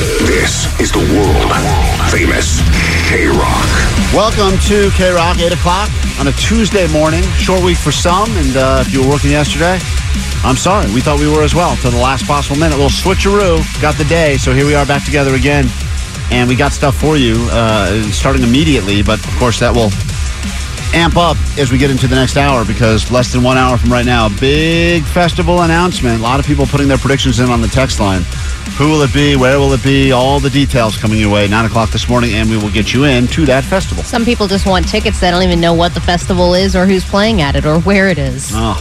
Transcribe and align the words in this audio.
This 0.00 0.64
is 0.80 0.90
the 0.90 0.98
world 1.12 1.52
famous 2.10 2.62
KROQ. 3.04 4.14
Welcome 4.14 4.58
to 4.60 4.88
KROQ, 4.96 5.38
8 5.38 5.52
o'clock 5.52 5.90
on 6.18 6.26
a 6.26 6.32
Tuesday 6.32 6.90
morning. 6.90 7.22
Short 7.36 7.62
week 7.62 7.76
for 7.76 7.92
some, 7.92 8.30
and 8.38 8.56
uh, 8.56 8.82
if 8.86 8.94
you 8.94 9.02
were 9.02 9.10
working 9.10 9.30
yesterday, 9.30 9.78
I'm 10.42 10.56
sorry. 10.56 10.90
We 10.94 11.02
thought 11.02 11.20
we 11.20 11.28
were 11.28 11.42
as 11.42 11.54
well 11.54 11.76
till 11.76 11.90
the 11.90 11.98
last 11.98 12.24
possible 12.24 12.56
minute. 12.56 12.76
A 12.76 12.80
little 12.80 12.88
switcheroo. 12.88 13.60
Got 13.82 13.96
the 13.96 14.06
day, 14.06 14.38
so 14.38 14.54
here 14.54 14.64
we 14.64 14.74
are 14.74 14.86
back 14.86 15.04
together 15.04 15.34
again. 15.34 15.66
And 16.30 16.48
we 16.48 16.56
got 16.56 16.72
stuff 16.72 16.96
for 16.96 17.18
you 17.18 17.34
uh, 17.50 18.02
starting 18.04 18.42
immediately, 18.42 19.02
but 19.02 19.18
of 19.18 19.36
course 19.36 19.60
that 19.60 19.74
will 19.74 19.90
amp 20.94 21.16
up 21.16 21.36
as 21.58 21.70
we 21.70 21.78
get 21.78 21.90
into 21.90 22.06
the 22.06 22.14
next 22.14 22.36
hour 22.36 22.64
because 22.64 23.10
less 23.10 23.32
than 23.32 23.42
one 23.42 23.56
hour 23.56 23.76
from 23.76 23.92
right 23.92 24.04
now, 24.04 24.28
big 24.40 25.04
festival 25.04 25.62
announcement. 25.62 26.20
A 26.20 26.22
lot 26.22 26.40
of 26.40 26.46
people 26.46 26.66
putting 26.66 26.88
their 26.88 26.98
predictions 26.98 27.40
in 27.40 27.50
on 27.50 27.60
the 27.60 27.68
text 27.68 28.00
line. 28.00 28.22
Who 28.78 28.90
will 28.90 29.02
it 29.02 29.12
be? 29.12 29.36
Where 29.36 29.58
will 29.58 29.72
it 29.72 29.82
be? 29.82 30.12
All 30.12 30.40
the 30.40 30.50
details 30.50 30.96
coming 30.96 31.18
your 31.18 31.32
way. 31.32 31.48
Nine 31.48 31.66
o'clock 31.66 31.90
this 31.90 32.08
morning, 32.08 32.32
and 32.34 32.48
we 32.48 32.56
will 32.56 32.70
get 32.70 32.92
you 32.94 33.04
in 33.04 33.26
to 33.28 33.44
that 33.46 33.64
festival. 33.64 34.02
Some 34.04 34.24
people 34.24 34.46
just 34.46 34.66
want 34.66 34.88
tickets. 34.88 35.20
They 35.20 35.30
don't 35.30 35.42
even 35.42 35.60
know 35.60 35.74
what 35.74 35.94
the 35.94 36.00
festival 36.00 36.54
is 36.54 36.74
or 36.74 36.86
who's 36.86 37.04
playing 37.04 37.40
at 37.40 37.56
it 37.56 37.66
or 37.66 37.80
where 37.80 38.08
it 38.08 38.18
is. 38.18 38.50
Oh, 38.54 38.74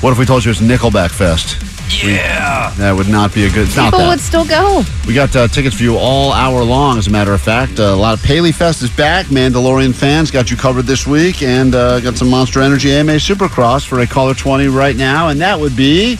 what 0.00 0.12
if 0.12 0.18
we 0.18 0.26
told 0.26 0.44
you 0.44 0.50
it's 0.50 0.60
Nickelback 0.60 1.10
Fest? 1.10 1.69
Yeah. 1.90 2.72
That 2.76 2.92
would 2.92 3.08
not 3.08 3.34
be 3.34 3.44
a 3.44 3.50
good. 3.50 3.66
It's 3.66 3.76
not 3.76 3.86
People 3.86 4.00
that. 4.00 4.08
would 4.08 4.20
still 4.20 4.44
go. 4.46 4.82
We 5.06 5.12
got 5.14 5.34
uh, 5.34 5.48
tickets 5.48 5.76
for 5.76 5.82
you 5.82 5.96
all 5.96 6.32
hour 6.32 6.62
long, 6.62 6.98
as 6.98 7.06
a 7.08 7.10
matter 7.10 7.32
of 7.34 7.40
fact. 7.40 7.78
Uh, 7.80 7.84
a 7.84 7.96
lot 7.96 8.14
of 8.16 8.22
Paley 8.24 8.52
Fest 8.52 8.82
is 8.82 8.90
back. 8.90 9.26
Mandalorian 9.26 9.94
fans 9.94 10.30
got 10.30 10.50
you 10.50 10.56
covered 10.56 10.82
this 10.86 11.06
week, 11.06 11.42
and 11.42 11.74
uh, 11.74 12.00
got 12.00 12.16
some 12.16 12.30
Monster 12.30 12.60
Energy 12.62 12.92
AMA 12.92 13.12
Supercross 13.14 13.84
for 13.86 14.00
a 14.00 14.06
caller 14.06 14.34
20 14.34 14.68
right 14.68 14.96
now, 14.96 15.28
and 15.28 15.40
that 15.40 15.58
would 15.58 15.76
be 15.76 16.16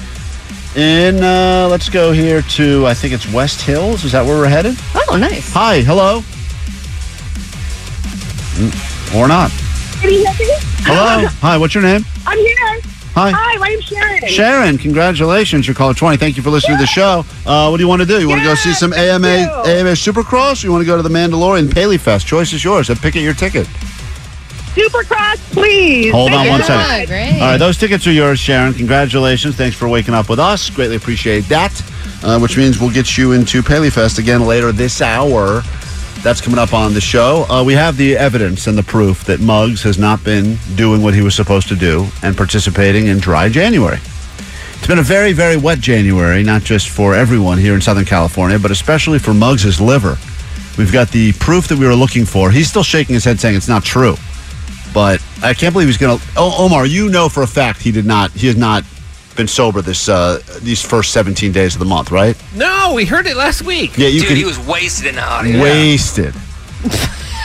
in, 0.77 1.17
uh, 1.23 1.67
let's 1.71 1.89
go 1.89 2.13
here 2.13 2.43
to, 2.43 2.87
I 2.87 2.95
think 2.95 3.13
it's 3.15 3.31
West 3.33 3.61
Hills. 3.63 4.05
Is 4.05 4.13
that 4.13 4.25
where 4.25 4.37
we're 4.37 4.49
headed? 4.49 4.77
Oh, 5.09 5.17
nice. 5.17 5.53
Hi, 5.53 5.81
hello. 5.83 6.21
Mm, 8.57 9.17
Or 9.17 9.27
not. 9.29 9.51
Can 10.01 10.11
you? 10.13 10.25
Hello. 10.85 11.27
Hi, 11.41 11.57
what's 11.59 11.75
your 11.75 11.83
name? 11.83 12.05
I'm 12.27 12.39
here. 12.39 12.81
Hi. 13.15 13.33
Hi, 13.35 13.57
my 13.59 13.69
name's 13.69 13.85
Sharon. 13.85 14.29
Sharon, 14.29 14.79
congratulations. 14.79 15.67
You're 15.67 15.75
caller 15.75 15.95
20. 15.95 16.17
Thank 16.17 16.37
you 16.37 16.43
for 16.43 16.51
listening 16.51 16.77
to 16.79 16.83
the 16.83 16.87
show. 16.87 17.25
Uh, 17.45 17.69
what 17.69 17.79
do 17.79 17.83
you 17.83 17.89
want 17.89 18.01
to 18.03 18.07
do? 18.07 18.21
You 18.21 18.29
want 18.29 18.41
to 18.41 18.47
go 18.47 18.55
see 18.55 18.73
some 18.73 18.93
AMA. 18.93 19.27
AMA 19.27 19.93
Supercross 19.93 20.63
or 20.63 20.69
you 20.69 20.73
want 20.73 20.83
to 20.83 20.87
go 20.87 20.97
to 20.97 21.03
the 21.03 21.09
Mandalorian 21.09 21.73
Paley 21.73 21.99
Fest? 21.99 22.27
Choice 22.27 22.53
is 22.53 22.63
yours. 22.63 22.89
And 22.89 22.99
pick 23.01 23.17
at 23.17 23.23
your 23.23 23.35
ticket. 23.35 23.67
Supercross, 24.77 25.39
please. 25.53 26.13
Hold 26.13 26.29
Thank 26.31 26.39
on 26.39 26.45
you 26.47 26.51
one 26.53 26.61
so 26.61 26.67
second. 26.69 26.99
much. 27.01 27.09
great. 27.09 27.33
All 27.35 27.51
right, 27.51 27.57
those 27.57 27.77
tickets 27.77 28.07
are 28.07 28.13
yours, 28.13 28.39
Sharon. 28.39 28.73
Congratulations. 28.75 29.57
Thanks 29.57 29.77
for 29.77 29.89
waking 29.89 30.15
up 30.15 30.29
with 30.29 30.39
us. 30.39 30.71
Greatly 30.71 30.95
appreciate 30.97 31.41
that. 31.49 31.73
Uh, 32.23 32.39
which 32.39 32.57
means 32.57 32.79
we'll 32.79 32.91
get 32.93 33.17
you 33.19 33.33
into 33.33 33.63
Paley 33.63 33.91
Fest 33.91 34.19
again 34.19 34.47
later 34.47 34.71
this 34.73 35.01
hour. 35.03 35.63
That's 36.23 36.43
coming 36.43 36.59
up 36.59 36.75
on 36.75 36.93
the 36.93 37.01
show. 37.01 37.47
Uh, 37.49 37.65
we 37.65 37.73
have 37.73 37.97
the 37.97 38.15
evidence 38.15 38.67
and 38.67 38.77
the 38.77 38.83
proof 38.83 39.25
that 39.25 39.41
Muggs 39.41 39.83
has 39.85 39.99
not 39.99 40.23
been 40.23 40.59
doing 40.75 41.03
what 41.03 41.15
he 41.15 41.23
was 41.23 41.35
supposed 41.35 41.69
to 41.69 41.77
do 41.77 42.07
and 42.23 42.37
participating 42.37 43.07
in 43.07 43.19
dry 43.19 43.49
January. 43.49 43.99
It's 44.77 44.87
been 44.87 44.99
a 44.99 45.03
very, 45.03 45.33
very 45.33 45.57
wet 45.57 45.81
January, 45.81 46.43
not 46.43 46.63
just 46.63 46.91
for 46.91 47.15
everyone 47.15 47.57
here 47.57 47.75
in 47.75 47.81
Southern 47.81 48.05
California, 48.05 48.59
but 48.59 48.71
especially 48.71 49.19
for 49.19 49.33
Muggs' 49.33 49.81
liver. 49.81 50.19
We've 50.77 50.93
got 50.93 51.09
the 51.09 51.33
proof 51.35 51.69
that 51.69 51.79
we 51.79 51.87
were 51.87 51.95
looking 51.95 52.27
for. 52.27 52.51
He's 52.51 52.69
still 52.69 52.83
shaking 52.83 53.15
his 53.15 53.25
head 53.25 53.41
saying 53.41 53.57
it's 53.57 53.69
not 53.69 53.83
true. 53.83 54.17
But 54.93 55.23
I 55.43 55.55
can't 55.55 55.73
believe 55.73 55.89
he's 55.89 55.97
going 55.97 56.19
to. 56.19 56.25
Oh, 56.37 56.67
Omar, 56.67 56.85
you 56.85 57.09
know 57.09 57.29
for 57.29 57.43
a 57.43 57.47
fact 57.47 57.81
he 57.81 57.93
did 57.93 58.05
not. 58.05 58.31
He 58.33 58.47
has 58.47 58.57
not 58.57 58.85
been 59.37 59.49
sober 59.49 59.81
this 59.83 60.09
uh, 60.09 60.41
these 60.61 60.83
first 60.83 61.13
17 61.13 61.53
days 61.53 61.75
of 61.75 61.79
the 61.79 61.85
month, 61.87 62.11
right? 62.11 62.37
No, 62.55 62.93
we 62.95 63.05
heard 63.05 63.27
it 63.27 63.37
last 63.37 63.63
week. 63.63 63.97
Yeah, 63.97 64.09
you 64.09 64.21
Dude, 64.21 64.29
can 64.29 64.37
he 64.37 64.45
was 64.45 64.59
wasted 64.59 65.07
in 65.07 65.15
the 65.17 65.23
audio. 65.25 65.63
wasted. 65.63 66.35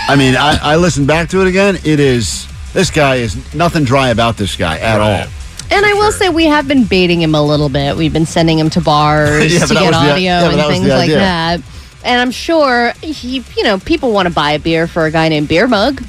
I 0.08 0.16
mean, 0.18 0.36
I, 0.36 0.58
I 0.62 0.76
listened 0.76 1.08
back 1.08 1.30
to 1.30 1.42
it 1.42 1.48
again. 1.48 1.76
It 1.84 2.00
is 2.00 2.48
this 2.74 2.92
guy 2.92 3.16
is 3.16 3.54
nothing 3.56 3.84
dry 3.84 4.10
about 4.10 4.38
this 4.38 4.56
guy 4.56 4.78
at 4.80 4.98
Right. 4.98 5.22
all. 5.24 5.28
And 5.72 5.84
I 5.86 5.94
will 5.94 6.12
say 6.12 6.30
we 6.30 6.46
have 6.46 6.68
been 6.68 6.84
baiting 6.84 7.22
him 7.22 7.34
a 7.34 7.42
little 7.42 7.70
bit. 7.70 7.96
We've 7.98 8.14
been 8.14 8.28
sending 8.28 8.60
him 8.60 8.70
to 8.72 8.82
bars 8.82 9.52
Yeah, 9.54 9.62
but 9.62 9.68
to 9.70 9.74
that 9.74 9.80
get 9.80 9.88
was 9.88 9.96
the- 10.02 10.12
audio 10.12 10.22
yeah, 10.24 10.42
but 10.42 10.48
and 10.50 10.58
was 10.58 10.68
things 10.68 10.84
the 10.86 10.94
like 10.94 11.04
idea. 11.06 11.18
that. 11.18 11.62
And 12.04 12.22
I'm 12.22 12.30
sure 12.30 12.94
he, 13.02 13.44
you 13.58 13.64
know, 13.64 13.80
people 13.80 14.12
want 14.12 14.28
to 14.28 14.34
buy 14.34 14.52
a 14.52 14.60
beer 14.60 14.86
for 14.86 15.06
a 15.06 15.12
guy 15.12 15.28
named 15.30 15.48
Beer 15.48 15.68
Mug. 15.68 16.04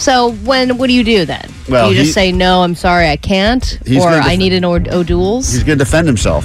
So 0.00 0.32
when, 0.32 0.78
what 0.78 0.86
do 0.86 0.94
you 0.94 1.04
do 1.04 1.26
then? 1.26 1.48
Well, 1.68 1.88
do 1.90 1.94
you 1.94 2.00
just 2.00 2.08
he- 2.08 2.12
say 2.12 2.32
no? 2.32 2.62
I'm 2.62 2.74
sorry, 2.74 3.08
I 3.08 3.16
can't, 3.16 3.78
or 3.90 4.08
I 4.08 4.34
need 4.36 4.54
an 4.54 4.64
O'D- 4.64 4.88
O'Doul's. 4.88 5.52
He's 5.52 5.62
going 5.62 5.78
to 5.78 5.84
defend 5.84 6.06
himself. 6.06 6.44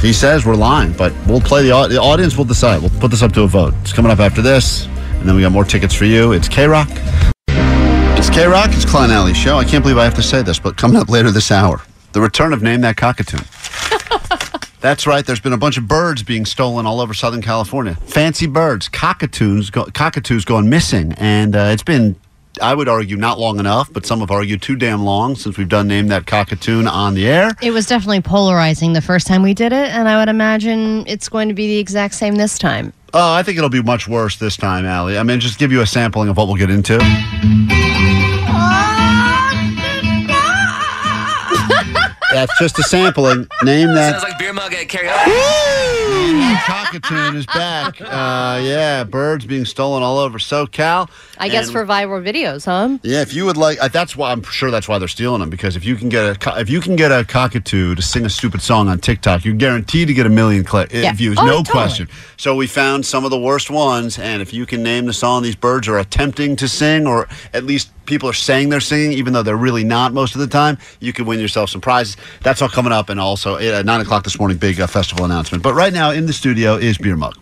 He 0.00 0.12
says 0.12 0.46
we're 0.46 0.54
lying, 0.54 0.92
but 0.92 1.12
we'll 1.26 1.40
play 1.40 1.62
the, 1.68 1.88
the 1.88 2.00
audience. 2.00 2.36
will 2.36 2.44
decide. 2.44 2.80
We'll 2.80 2.90
put 3.00 3.10
this 3.10 3.22
up 3.22 3.32
to 3.32 3.42
a 3.42 3.46
vote. 3.48 3.74
It's 3.82 3.92
coming 3.92 4.12
up 4.12 4.20
after 4.20 4.42
this, 4.42 4.86
and 4.86 5.28
then 5.28 5.34
we 5.34 5.42
got 5.42 5.50
more 5.52 5.64
tickets 5.64 5.92
for 5.94 6.04
you. 6.04 6.32
It's 6.32 6.48
KROQ. 6.48 6.88
It's 8.16 8.30
KROQ. 8.30 8.74
It's 8.74 8.84
Klein 8.84 9.10
Ally 9.10 9.32
Show. 9.32 9.58
I 9.58 9.64
can't 9.64 9.82
believe 9.82 9.98
I 9.98 10.04
have 10.04 10.14
to 10.14 10.22
say 10.22 10.42
this, 10.42 10.58
but 10.60 10.76
coming 10.76 10.96
up 10.96 11.08
later 11.08 11.30
this 11.32 11.50
hour, 11.50 11.82
the 12.12 12.20
return 12.20 12.52
of 12.52 12.62
Name 12.62 12.80
That 12.82 12.96
Cockatoo. 12.96 13.38
That's 14.80 15.06
right. 15.06 15.24
There's 15.24 15.40
been 15.40 15.52
a 15.52 15.58
bunch 15.58 15.78
of 15.78 15.86
birds 15.86 16.24
being 16.24 16.44
stolen 16.44 16.86
all 16.86 17.00
over 17.00 17.14
Southern 17.14 17.42
California. 17.42 17.94
Fancy 18.06 18.46
birds, 18.46 18.88
cockatoos, 18.88 19.70
go, 19.70 19.84
cockatoos 19.86 20.44
going 20.44 20.68
missing, 20.68 21.12
and 21.18 21.54
uh, 21.56 21.70
it's 21.72 21.82
been. 21.84 22.16
I 22.60 22.74
would 22.74 22.88
argue 22.88 23.16
not 23.16 23.38
long 23.38 23.58
enough, 23.58 23.90
but 23.92 24.04
some 24.04 24.20
have 24.20 24.30
argued 24.30 24.60
too 24.60 24.76
damn 24.76 25.04
long 25.04 25.36
since 25.36 25.56
we've 25.56 25.68
done 25.68 25.88
name 25.88 26.08
that 26.08 26.26
cockatoon 26.26 26.86
on 26.86 27.14
the 27.14 27.26
air. 27.26 27.52
It 27.62 27.70
was 27.70 27.86
definitely 27.86 28.20
polarizing 28.20 28.92
the 28.92 29.00
first 29.00 29.26
time 29.26 29.42
we 29.42 29.54
did 29.54 29.72
it, 29.72 29.88
and 29.88 30.08
I 30.08 30.18
would 30.18 30.28
imagine 30.28 31.04
it's 31.06 31.28
going 31.28 31.48
to 31.48 31.54
be 31.54 31.66
the 31.68 31.78
exact 31.78 32.14
same 32.14 32.34
this 32.34 32.58
time. 32.58 32.92
Oh, 33.14 33.32
I 33.32 33.42
think 33.42 33.58
it'll 33.58 33.70
be 33.70 33.82
much 33.82 34.06
worse 34.08 34.36
this 34.36 34.56
time, 34.56 34.84
Allie. 34.84 35.18
I 35.18 35.22
mean, 35.22 35.40
just 35.40 35.58
give 35.58 35.72
you 35.72 35.80
a 35.80 35.86
sampling 35.86 36.28
of 36.28 36.36
what 36.36 36.46
we'll 36.46 36.56
get 36.56 36.70
into. 36.70 36.98
That's 42.32 42.58
just 42.58 42.78
a 42.78 42.82
sampling. 42.82 43.46
Name 43.62 43.94
that. 43.94 44.12
Sounds 44.12 44.24
like 44.24 44.38
beer 44.38 44.54
mug 44.54 44.72
at 44.72 44.88
karaoke. 44.88 46.01
Cockatoon 46.66 47.36
is 47.36 47.46
back. 47.46 48.00
Uh, 48.00 48.60
yeah, 48.62 49.02
birds 49.04 49.46
being 49.46 49.64
stolen 49.64 50.02
all 50.02 50.18
over 50.18 50.38
SoCal. 50.38 51.08
I 51.38 51.48
guess 51.48 51.66
And- 51.66 51.72
for 51.72 51.86
viral 51.86 52.22
videos, 52.22 52.64
huh? 52.66 52.98
Yeah, 53.02 53.22
if 53.22 53.34
you 53.34 53.46
would 53.46 53.56
like, 53.56 53.82
uh, 53.82 53.88
that's 53.88 54.14
why 54.14 54.30
I'm 54.30 54.42
sure 54.42 54.70
that's 54.70 54.88
why 54.88 54.98
they're 54.98 55.08
stealing 55.08 55.40
them. 55.40 55.50
Because 55.50 55.74
if 55.74 55.84
you 55.84 55.96
can 55.96 56.08
get 56.08 56.24
a 56.28 56.34
co- 56.38 56.56
if 56.56 56.68
you 56.68 56.80
can 56.80 56.96
get 56.96 57.10
a 57.10 57.24
cockatoo 57.24 57.94
to 57.94 58.02
sing 58.02 58.24
a 58.26 58.30
stupid 58.30 58.60
song 58.62 58.88
on 58.88 58.98
TikTok, 58.98 59.44
you're 59.44 59.54
guaranteed 59.54 60.08
to 60.08 60.14
get 60.14 60.26
a 60.26 60.30
million 60.30 60.64
cli- 60.64 60.82
uh, 60.82 60.86
Yeah. 60.92 61.12
views, 61.14 61.38
Oh, 61.38 61.44
no 61.46 61.52
totally. 61.58 61.72
question. 61.72 62.08
So 62.36 62.54
we 62.54 62.66
found 62.66 63.06
some 63.06 63.24
of 63.24 63.30
the 63.30 63.38
worst 63.38 63.70
ones, 63.70 64.18
and 64.18 64.42
if 64.42 64.52
you 64.52 64.66
can 64.66 64.82
name 64.82 65.06
the 65.06 65.12
song 65.12 65.42
these 65.42 65.56
birds 65.56 65.88
are 65.88 65.98
attempting 65.98 66.56
to 66.56 66.68
sing, 66.68 67.06
or 67.06 67.26
at 67.54 67.64
least 67.64 67.88
people 68.04 68.28
are 68.28 68.32
saying 68.34 68.68
they're 68.68 68.80
singing, 68.80 69.12
even 69.12 69.32
though 69.32 69.42
they're 69.44 69.56
really 69.56 69.84
not 69.84 70.12
most 70.12 70.34
of 70.34 70.40
the 70.40 70.46
time, 70.46 70.76
you 71.00 71.12
can 71.12 71.24
win 71.24 71.38
yourself 71.40 71.70
some 71.70 71.80
prizes. 71.80 72.16
That's 72.42 72.60
all 72.60 72.68
coming 72.68 72.92
up, 72.92 73.08
and 73.08 73.18
also 73.18 73.56
at 73.56 73.86
nine 73.86 74.00
o'clock 74.00 74.24
this 74.24 74.38
morning, 74.38 74.56
big 74.58 74.80
uh, 74.80 74.86
festival 74.86 75.24
announcement. 75.24 75.62
But 75.62 75.74
right 75.74 75.92
now 75.92 76.01
in 76.10 76.26
the 76.26 76.32
studio 76.32 76.74
is 76.76 76.98
Beer 76.98 77.16
Mug. 77.16 77.36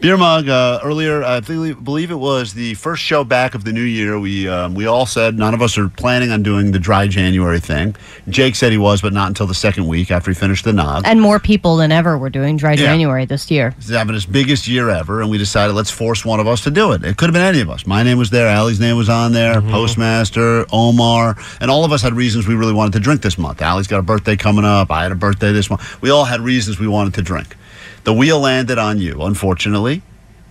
Beer 0.00 0.16
mug. 0.16 0.48
Uh, 0.48 0.80
earlier, 0.82 1.22
I 1.22 1.38
believe, 1.38 1.84
believe 1.84 2.10
it 2.10 2.16
was 2.16 2.54
the 2.54 2.74
first 2.74 3.00
show 3.00 3.22
back 3.22 3.54
of 3.54 3.62
the 3.62 3.72
new 3.72 3.82
year. 3.82 4.18
We 4.18 4.48
um, 4.48 4.74
we 4.74 4.86
all 4.86 5.06
said 5.06 5.38
none 5.38 5.54
of 5.54 5.62
us 5.62 5.78
are 5.78 5.88
planning 5.88 6.32
on 6.32 6.42
doing 6.42 6.72
the 6.72 6.80
dry 6.80 7.06
January 7.06 7.60
thing. 7.60 7.94
Jake 8.28 8.56
said 8.56 8.72
he 8.72 8.78
was, 8.78 9.00
but 9.00 9.12
not 9.12 9.28
until 9.28 9.46
the 9.46 9.54
second 9.54 9.86
week 9.86 10.10
after 10.10 10.32
he 10.32 10.34
finished 10.34 10.64
the 10.64 10.72
nog. 10.72 11.04
And 11.06 11.20
more 11.20 11.38
people 11.38 11.76
than 11.76 11.92
ever 11.92 12.18
were 12.18 12.30
doing 12.30 12.56
dry 12.56 12.72
Yeah. 12.72 12.86
January 12.86 13.24
this 13.26 13.48
year. 13.52 13.72
He's 13.78 13.90
having 13.90 14.14
his 14.14 14.26
biggest 14.26 14.66
year 14.66 14.90
ever, 14.90 15.20
and 15.20 15.30
we 15.30 15.38
decided 15.38 15.74
let's 15.74 15.90
force 15.92 16.24
one 16.24 16.40
of 16.40 16.48
us 16.48 16.62
to 16.62 16.72
do 16.72 16.90
it. 16.90 17.04
It 17.04 17.16
could 17.16 17.26
have 17.26 17.34
been 17.34 17.42
any 17.42 17.60
of 17.60 17.70
us. 17.70 17.86
My 17.86 18.02
name 18.02 18.18
was 18.18 18.30
there, 18.30 18.48
Allie's 18.48 18.80
name 18.80 18.96
was 18.96 19.08
on 19.08 19.30
there, 19.32 19.60
Postmaster, 19.62 20.66
Omar, 20.72 21.36
and 21.60 21.70
all 21.70 21.84
of 21.84 21.92
us 21.92 22.02
had 22.02 22.14
reasons 22.14 22.48
we 22.48 22.56
really 22.56 22.72
wanted 22.72 22.94
to 22.94 23.00
drink 23.00 23.22
this 23.22 23.38
month. 23.38 23.62
Allie's 23.62 23.86
got 23.86 24.00
a 24.00 24.02
birthday 24.02 24.36
coming 24.36 24.64
up. 24.64 24.90
I 24.90 25.04
had 25.04 25.12
a 25.12 25.16
birthday 25.16 25.52
this 25.52 25.70
month. 25.70 26.02
We 26.02 26.10
all 26.10 26.24
had 26.24 26.40
reasons 26.40 26.80
we 26.80 26.88
wanted 26.88 27.14
to 27.14 27.22
drink. 27.22 27.54
The 28.04 28.12
wheel 28.12 28.40
landed 28.40 28.78
on 28.78 28.98
you, 28.98 29.22
unfortunately, 29.22 30.02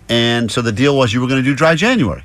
and 0.10 0.52
so 0.52 0.62
the 0.62 0.72
deal 0.72 0.98
was 0.98 1.14
you 1.14 1.22
were 1.22 1.28
going 1.28 1.44
to 1.44 1.50
do 1.50 1.56
dry 1.56 1.76
January. 1.76 2.24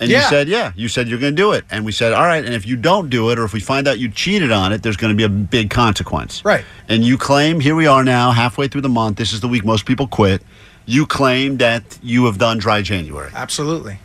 And 0.00 0.10
you 0.10 0.20
said, 0.22 0.48
yeah, 0.48 0.72
you 0.74 0.88
said 0.88 1.08
you're 1.08 1.20
going 1.20 1.36
to 1.36 1.42
do 1.42 1.52
it. 1.52 1.64
And 1.70 1.84
we 1.84 1.92
said, 1.92 2.12
all 2.12 2.24
right, 2.24 2.44
and 2.44 2.52
if 2.52 2.66
you 2.66 2.76
don't 2.76 3.08
do 3.08 3.30
it, 3.30 3.38
or 3.38 3.44
if 3.44 3.52
we 3.52 3.60
find 3.60 3.86
out 3.86 3.98
you 3.98 4.10
cheated 4.10 4.50
on 4.50 4.72
it, 4.72 4.82
there's 4.82 4.96
going 4.96 5.12
to 5.12 5.16
be 5.16 5.22
a 5.22 5.28
big 5.28 5.70
consequence. 5.70 6.44
Right. 6.44 6.64
And 6.88 7.04
you 7.04 7.16
claim, 7.16 7.60
here 7.60 7.76
we 7.76 7.86
are 7.86 8.02
now, 8.02 8.32
halfway 8.32 8.66
through 8.66 8.80
the 8.80 8.88
month. 8.88 9.16
This 9.18 9.32
is 9.32 9.40
the 9.40 9.48
week 9.48 9.64
most 9.64 9.86
people 9.86 10.08
quit. 10.08 10.42
You 10.84 11.06
claim 11.06 11.58
that 11.58 11.98
you 12.02 12.26
have 12.26 12.38
done 12.38 12.58
dry 12.58 12.82
January. 12.82 13.30
Absolutely. 13.34 13.98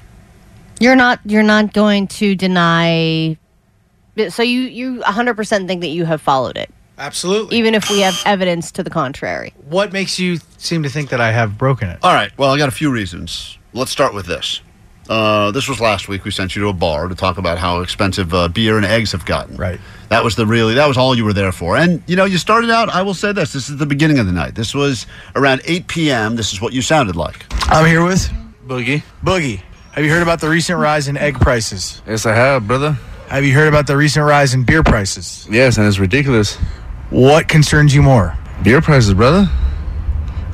You're 0.79 0.95
not 0.95 1.19
you're 1.25 1.43
not 1.43 1.73
going 1.73 2.07
to 2.07 2.35
deny 2.35 3.37
so 4.29 4.43
you 4.43 4.61
you 4.61 4.99
100% 5.01 5.67
think 5.67 5.81
that 5.81 5.87
you 5.87 6.05
have 6.05 6.21
followed 6.21 6.55
it 6.57 6.73
Absolutely. 6.99 7.57
even 7.57 7.73
if 7.73 7.89
we 7.89 8.01
have 8.01 8.21
evidence 8.25 8.71
to 8.73 8.83
the 8.83 8.89
contrary. 8.89 9.53
what 9.69 9.93
makes 9.93 10.19
you 10.19 10.37
seem 10.57 10.83
to 10.83 10.89
think 10.89 11.09
that 11.09 11.21
I 11.21 11.31
have 11.31 11.57
broken 11.57 11.89
it? 11.89 11.99
All 12.03 12.13
right. 12.13 12.31
Well, 12.37 12.51
I 12.51 12.57
got 12.57 12.67
a 12.67 12.73
few 12.73 12.91
reasons. 12.91 13.57
Let's 13.73 13.91
start 13.91 14.13
with 14.13 14.25
this. 14.25 14.61
Uh, 15.09 15.49
this 15.49 15.67
was 15.67 15.79
last 15.81 16.07
week. 16.07 16.23
We 16.23 16.29
sent 16.29 16.55
you 16.55 16.61
to 16.63 16.67
a 16.67 16.73
bar 16.73 17.07
to 17.07 17.15
talk 17.15 17.39
about 17.39 17.57
how 17.57 17.81
expensive 17.81 18.31
uh, 18.31 18.47
beer 18.47 18.77
and 18.77 18.85
eggs 18.85 19.11
have 19.13 19.25
gotten. 19.25 19.55
Right. 19.57 19.79
That 20.09 20.23
was 20.23 20.35
the 20.35 20.45
really. 20.45 20.75
That 20.75 20.87
was 20.87 20.97
all 20.97 21.15
you 21.15 21.25
were 21.25 21.33
there 21.33 21.51
for. 21.51 21.75
And 21.75 22.03
you 22.05 22.15
know, 22.15 22.25
you 22.25 22.37
started 22.37 22.69
out. 22.69 22.89
I 22.89 23.01
will 23.01 23.15
say 23.15 23.31
this. 23.31 23.53
This 23.53 23.69
is 23.69 23.77
the 23.77 23.87
beginning 23.87 24.19
of 24.19 24.27
the 24.27 24.31
night. 24.31 24.53
This 24.53 24.75
was 24.75 25.07
around 25.35 25.61
8 25.65 25.87
p.m. 25.87 26.35
This 26.35 26.53
is 26.53 26.61
what 26.61 26.73
you 26.73 26.83
sounded 26.83 27.15
like. 27.15 27.45
I'm 27.71 27.87
here 27.87 28.03
with 28.05 28.31
Boogie. 28.67 29.01
Boogie. 29.23 29.61
Have 29.93 30.03
you 30.05 30.11
heard 30.11 30.21
about 30.21 30.41
the 30.41 30.49
recent 30.49 30.77
rise 30.77 31.07
in 31.07 31.17
egg 31.17 31.39
prices? 31.39 32.03
Yes, 32.07 32.27
I 32.27 32.35
have, 32.35 32.67
brother. 32.67 32.91
Have 33.29 33.43
you 33.43 33.53
heard 33.53 33.67
about 33.67 33.87
the 33.87 33.97
recent 33.97 34.25
rise 34.25 34.53
in 34.53 34.63
beer 34.63 34.83
prices? 34.83 35.47
Yes, 35.49 35.77
and 35.77 35.87
it's 35.87 35.97
ridiculous. 35.99 36.57
What 37.09 37.47
concerns 37.47 37.93
you 37.95 38.01
more? 38.01 38.37
Beer 38.63 38.81
prices, 38.81 39.13
brother. 39.13 39.49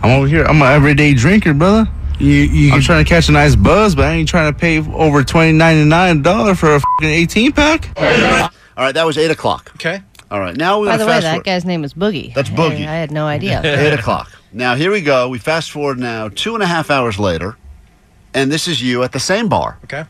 I'm 0.01 0.11
over 0.11 0.27
here. 0.27 0.43
I'm 0.45 0.61
an 0.61 0.67
everyday 0.71 1.13
drinker, 1.13 1.53
brother. 1.53 1.89
You, 2.19 2.29
you 2.29 2.71
I'm 2.73 2.81
trying 2.81 3.03
to 3.03 3.09
catch 3.09 3.27
a 3.27 3.31
nice 3.33 3.55
buzz, 3.55 3.93
but 3.95 4.05
I 4.05 4.11
ain't 4.13 4.29
trying 4.29 4.53
to 4.53 4.57
pay 4.57 4.79
over 4.79 5.23
twenty 5.23 5.51
ninety 5.51 5.83
nine 5.83 6.21
dollar 6.21 6.55
for 6.55 6.75
a 6.75 6.79
fucking 6.79 7.09
eighteen 7.09 7.51
pack. 7.51 7.89
All 7.97 8.83
right. 8.83 8.93
That 8.93 9.05
was 9.05 9.17
8 9.17 9.31
o'clock. 9.31 9.71
okay? 9.75 10.01
All 10.29 10.39
right. 10.39 10.55
Now 10.55 10.79
we're 10.81 10.87
By 10.87 10.97
the 10.97 11.03
to 11.05 11.07
way, 11.07 11.13
fast 11.13 11.23
that 11.23 11.29
forward. 11.31 11.45
guy's 11.45 11.63
name 11.65 11.83
is 11.85 11.93
Boogie. 11.93 12.33
That's 12.33 12.49
I- 12.49 12.53
Boogie. 12.55 12.85
I, 12.85 12.95
had 12.95 13.09
no 13.11 13.25
idea. 13.25 13.61
8 13.93 13.93
o'clock. 13.99 14.29
Now, 14.51 14.75
here 14.75 14.91
we 14.91 14.99
go. 15.01 15.29
We 15.29 15.39
fast 15.39 15.71
forward 15.71 15.97
now 15.97 16.27
two 16.29 16.55
and 16.55 16.63
a 16.63 16.65
half 16.65 16.89
hours 16.91 17.17
later, 17.17 17.55
and 18.33 18.51
this 18.51 18.67
is 18.67 18.81
you 18.81 19.03
at 19.03 19.11
the 19.13 19.19
same 19.19 19.47
bar. 19.49 19.77
Okay. 19.85 20.03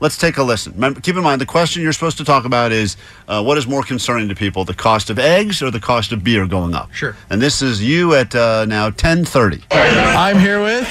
Let's 0.00 0.16
take 0.16 0.38
a 0.38 0.42
listen. 0.42 0.72
Remember, 0.72 1.00
keep 1.00 1.16
in 1.16 1.22
mind, 1.22 1.42
the 1.42 1.46
question 1.46 1.82
you're 1.82 1.92
supposed 1.92 2.16
to 2.18 2.24
talk 2.24 2.46
about 2.46 2.72
is 2.72 2.96
uh, 3.28 3.42
what 3.42 3.58
is 3.58 3.66
more 3.66 3.82
concerning 3.82 4.30
to 4.30 4.34
people, 4.34 4.64
the 4.64 4.74
cost 4.74 5.10
of 5.10 5.18
eggs 5.18 5.62
or 5.62 5.70
the 5.70 5.78
cost 5.78 6.10
of 6.12 6.24
beer 6.24 6.46
going 6.46 6.74
up? 6.74 6.90
Sure. 6.92 7.14
And 7.28 7.40
this 7.40 7.60
is 7.60 7.82
you 7.82 8.14
at 8.14 8.34
uh, 8.34 8.64
now 8.64 8.84
1030. 8.84 9.62
I'm 9.70 10.38
here 10.38 10.62
with 10.62 10.88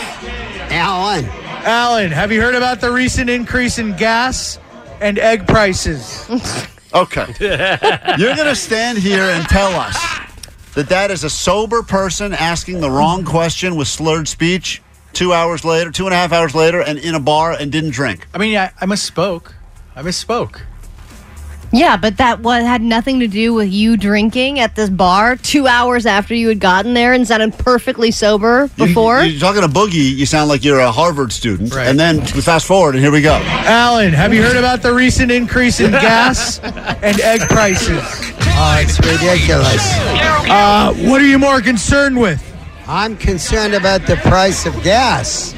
Alan. 0.70 1.26
Alan. 1.26 2.12
Have 2.12 2.32
you 2.32 2.40
heard 2.40 2.54
about 2.54 2.82
the 2.82 2.92
recent 2.92 3.32
increase 3.32 3.80
in 3.80 3.96
gas 3.96 4.60
and 5.02 5.18
egg 5.18 5.48
prices? 5.48 6.28
Okay. 6.92 7.28
you're 8.18 8.36
going 8.36 8.48
to 8.48 8.56
stand 8.56 8.98
here 8.98 9.22
and 9.22 9.48
tell 9.48 9.72
us 9.80 9.96
that 10.74 10.90
that 10.90 11.12
is 11.12 11.24
a 11.24 11.30
sober 11.30 11.84
person 11.84 12.34
asking 12.34 12.82
the 12.82 12.90
wrong 12.90 13.24
question 13.24 13.76
with 13.76 13.88
slurred 13.88 14.28
speech 14.28 14.82
two 15.14 15.34
hours 15.34 15.66
later, 15.66 15.92
two 15.92 16.06
and 16.06 16.14
a 16.14 16.18
half 16.18 16.32
hours 16.32 16.56
later, 16.56 16.82
and 16.82 16.98
in 17.00 17.16
a 17.16 17.20
bar 17.20 17.52
and 17.52 17.72
didn't 17.72 17.92
drink. 17.92 18.28
I 18.34 18.38
mean, 18.38 18.58
I, 18.58 18.72
I 18.80 18.86
misspoke. 18.86 19.54
I 19.96 20.02
misspoke. 20.02 20.62
Yeah, 21.72 21.98
but 21.98 22.18
that 22.18 22.40
was, 22.40 22.64
had 22.64 22.82
nothing 22.82 23.20
to 23.20 23.28
do 23.28 23.54
with 23.54 23.72
you 23.72 23.96
drinking 23.96 24.60
at 24.60 24.76
this 24.76 24.90
bar 24.90 25.36
two 25.36 25.68
hours 25.68 26.06
after 26.06 26.34
you 26.34 26.48
had 26.48 26.60
gotten 26.60 26.96
there 26.96 27.14
and 27.14 27.28
sounded 27.28 27.58
perfectly 27.60 28.10
sober 28.10 28.70
before. 28.70 29.22
You, 29.22 29.38
are 29.38 29.40
talking 29.40 29.62
to 29.62 29.68
Boogie, 29.68 30.16
you 30.16 30.26
sound 30.26 30.50
like 30.50 30.64
you're 30.64 30.80
a 30.80 30.92
Harvard 30.92 31.32
student. 31.32 31.74
Right. 31.74 31.88
And 31.88 32.00
then 32.00 32.22
we 32.22 32.42
fast 32.42 32.66
forward, 32.66 32.96
and 32.96 33.04
here 33.04 33.12
we 33.12 33.22
go. 33.22 33.40
Alan, 33.44 34.14
have 34.14 34.34
you 34.34 34.42
heard 34.42 34.58
about 34.58 34.82
the 34.82 34.94
recent 34.94 35.32
increase 35.32 35.80
in 35.80 35.92
gas 35.92 36.60
and 36.64 37.20
egg 37.22 37.42
prices? 37.42 38.02
Oh, 38.02 38.80
it's 38.82 38.98
ridiculous. 39.00 39.94
Uh, 40.50 40.94
what 41.08 41.22
are 41.22 41.28
you 41.28 41.38
more 41.38 41.62
concerned 41.62 42.20
with? 42.20 42.49
I'm 42.92 43.18
concerned 43.18 43.76
about 43.76 44.08
the 44.08 44.16
price 44.16 44.66
of 44.66 44.74
gas, 44.82 45.54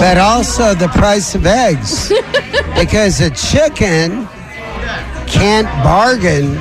but 0.00 0.16
also 0.16 0.72
the 0.72 0.88
price 0.88 1.34
of 1.34 1.44
eggs. 1.44 2.08
because 2.74 3.20
a 3.20 3.28
chicken 3.28 4.26
can't 5.26 5.66
bargain 5.84 6.52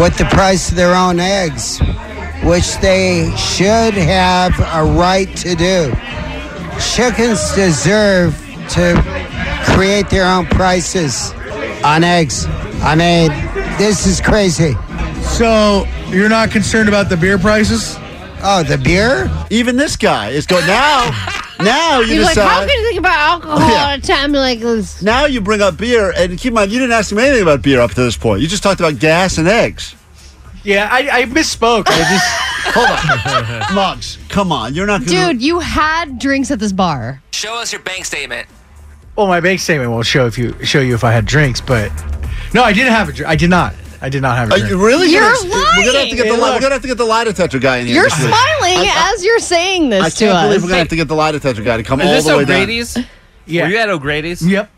with 0.00 0.16
the 0.16 0.28
price 0.30 0.70
of 0.70 0.76
their 0.76 0.94
own 0.94 1.18
eggs, 1.18 1.80
which 2.44 2.76
they 2.76 3.34
should 3.36 3.94
have 3.94 4.56
a 4.60 4.96
right 4.96 5.26
to 5.38 5.56
do. 5.56 5.92
Chickens 6.78 7.52
deserve 7.56 8.32
to 8.70 8.94
create 9.74 10.08
their 10.08 10.24
own 10.24 10.46
prices 10.46 11.32
on 11.82 12.04
eggs. 12.04 12.46
I 12.80 12.94
mean, 12.94 13.30
this 13.76 14.06
is 14.06 14.20
crazy. 14.20 14.76
So 15.22 15.84
you're 16.10 16.28
not 16.28 16.52
concerned 16.52 16.88
about 16.88 17.08
the 17.08 17.16
beer 17.16 17.38
prices? 17.38 17.98
Oh, 18.42 18.62
the 18.62 18.78
beer? 18.78 19.30
Even 19.50 19.76
this 19.76 19.96
guy 19.96 20.28
is 20.30 20.46
going, 20.46 20.66
now, 20.66 21.10
now 21.60 22.00
you 22.00 22.16
He's 22.18 22.24
like, 22.24 22.36
how 22.36 22.60
can 22.60 22.68
you 22.68 22.86
think 22.86 22.98
about 22.98 23.18
alcohol 23.18 23.58
Yeah. 23.70 23.88
at 23.90 23.98
a 23.98 24.02
time 24.02 24.32
like 24.32 24.60
this? 24.60 25.02
now 25.02 25.24
you 25.26 25.40
bring 25.40 25.60
up 25.62 25.76
beer, 25.78 26.12
and 26.16 26.38
keep 26.38 26.48
in 26.50 26.54
mind, 26.54 26.70
you 26.70 26.78
didn't 26.78 26.92
ask 26.92 27.10
him 27.10 27.18
anything 27.18 27.42
about 27.42 27.62
beer 27.62 27.80
up 27.80 27.90
to 27.92 28.02
this 28.02 28.16
point. 28.16 28.40
You 28.42 28.46
just 28.48 28.62
talked 28.62 28.78
about 28.80 28.98
gas 28.98 29.38
and 29.38 29.48
eggs. 29.48 29.94
Yeah, 30.64 30.88
I, 30.90 31.20
I 31.20 31.24
misspoke. 31.26 31.84
I 31.88 31.98
just 31.98 32.26
Hold 32.74 33.68
on. 33.70 33.74
Mugs, 33.74 34.18
come 34.28 34.50
on. 34.52 34.74
You're 34.74 34.86
not 34.86 35.06
going 35.06 35.34
Dude, 35.36 35.42
you 35.42 35.60
had 35.60 36.18
drinks 36.18 36.50
at 36.50 36.58
this 36.58 36.72
bar. 36.72 37.22
Show 37.32 37.54
us 37.60 37.72
your 37.72 37.80
bank 37.82 38.04
statement. 38.04 38.48
well, 39.14 39.28
my 39.28 39.40
bank 39.40 39.60
statement 39.60 39.90
will 39.90 40.02
show 40.02 40.26
if 40.26 40.36
you 40.36 40.54
show 40.64 40.80
you 40.80 40.94
if 40.94 41.04
I 41.04 41.12
had 41.12 41.24
drinks, 41.24 41.60
but 41.60 41.90
no, 42.52 42.62
I 42.64 42.72
didn't 42.72 42.92
have 42.92 43.08
a 43.08 43.12
drink. 43.12 43.28
I 43.30 43.36
did 43.36 43.50
not. 43.50 43.74
I 44.02 44.08
did 44.08 44.22
not 44.22 44.36
have 44.36 44.50
a 44.50 44.54
Are 44.54 44.58
you 44.58 44.84
really? 44.84 45.10
You're 45.10 45.22
gonna, 45.22 45.36
We're 45.44 45.84
gonna 45.86 45.98
have 46.00 46.08
to 46.10 46.16
get 46.16 46.26
the 46.28 46.36
lying. 46.36 46.54
we're 46.54 46.60
gonna 46.60 46.72
have 46.74 46.82
to 46.82 46.88
get 46.88 46.98
the 46.98 47.04
lie 47.04 47.24
detector 47.24 47.58
guy 47.58 47.78
in 47.78 47.86
here. 47.86 47.96
You're 47.96 48.04
this 48.04 48.18
week. 48.18 48.28
smiling 48.28 48.78
I- 48.88 48.92
I- 48.94 49.12
as 49.14 49.24
you're 49.24 49.38
saying 49.38 49.88
this 49.90 50.04
I 50.04 50.08
to 50.10 50.16
can't 50.26 50.44
believe 50.46 50.58
us. 50.58 50.62
we're 50.62 50.68
gonna 50.68 50.78
have 50.80 50.88
to 50.88 50.96
get 50.96 51.08
the 51.08 51.14
lie 51.14 51.32
detector 51.32 51.62
guy 51.62 51.76
to 51.78 51.82
come 51.82 52.00
Is 52.00 52.06
all 52.06 52.12
this 52.12 52.24
the 52.26 52.36
way 52.36 52.44
down. 52.44 52.56
O'Grady's? 52.62 52.98
yeah. 53.46 53.62
Were 53.64 53.68
you 53.70 53.78
at 53.78 53.88
O'Grady's? 53.88 54.46
Yep. 54.46 54.70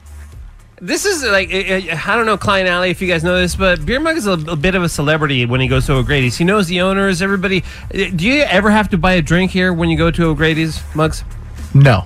This 0.81 1.05
is 1.07 1.25
like 1.25 1.53
I 1.53 1.89
I- 1.93 2.01
I 2.13 2.17
don't 2.17 2.27
know 2.27 2.37
Klein 2.37 2.67
Alley 2.69 2.91
if 2.91 3.03
you 3.03 3.09
guys 3.09 3.25
know 3.25 3.37
this, 3.37 3.57
but 3.57 3.85
Beer 3.85 3.99
Mug 3.99 4.17
is 4.17 4.27
a, 4.29 4.33
a 4.35 4.55
bit 4.55 4.77
of 4.77 4.83
a 4.85 4.89
celebrity 4.89 5.45
when 5.45 5.61
he 5.61 5.67
goes 5.67 5.87
to 5.87 5.95
O'Grady's. 5.95 6.37
He 6.37 6.45
knows 6.45 6.69
the 6.69 6.81
owners, 6.83 7.21
everybody. 7.21 7.65
Uh, 7.93 8.11
Do 8.15 8.25
you 8.27 8.43
ever 8.43 8.71
have 8.71 8.89
to 8.91 8.99
buy 8.99 9.15
a 9.15 9.23
drink 9.23 9.51
here 9.51 9.73
when 9.73 9.91
you 9.91 9.99
go 9.99 10.11
to 10.13 10.27
O'Grady's, 10.27 10.81
Mugs? 10.95 11.25
No. 11.75 12.05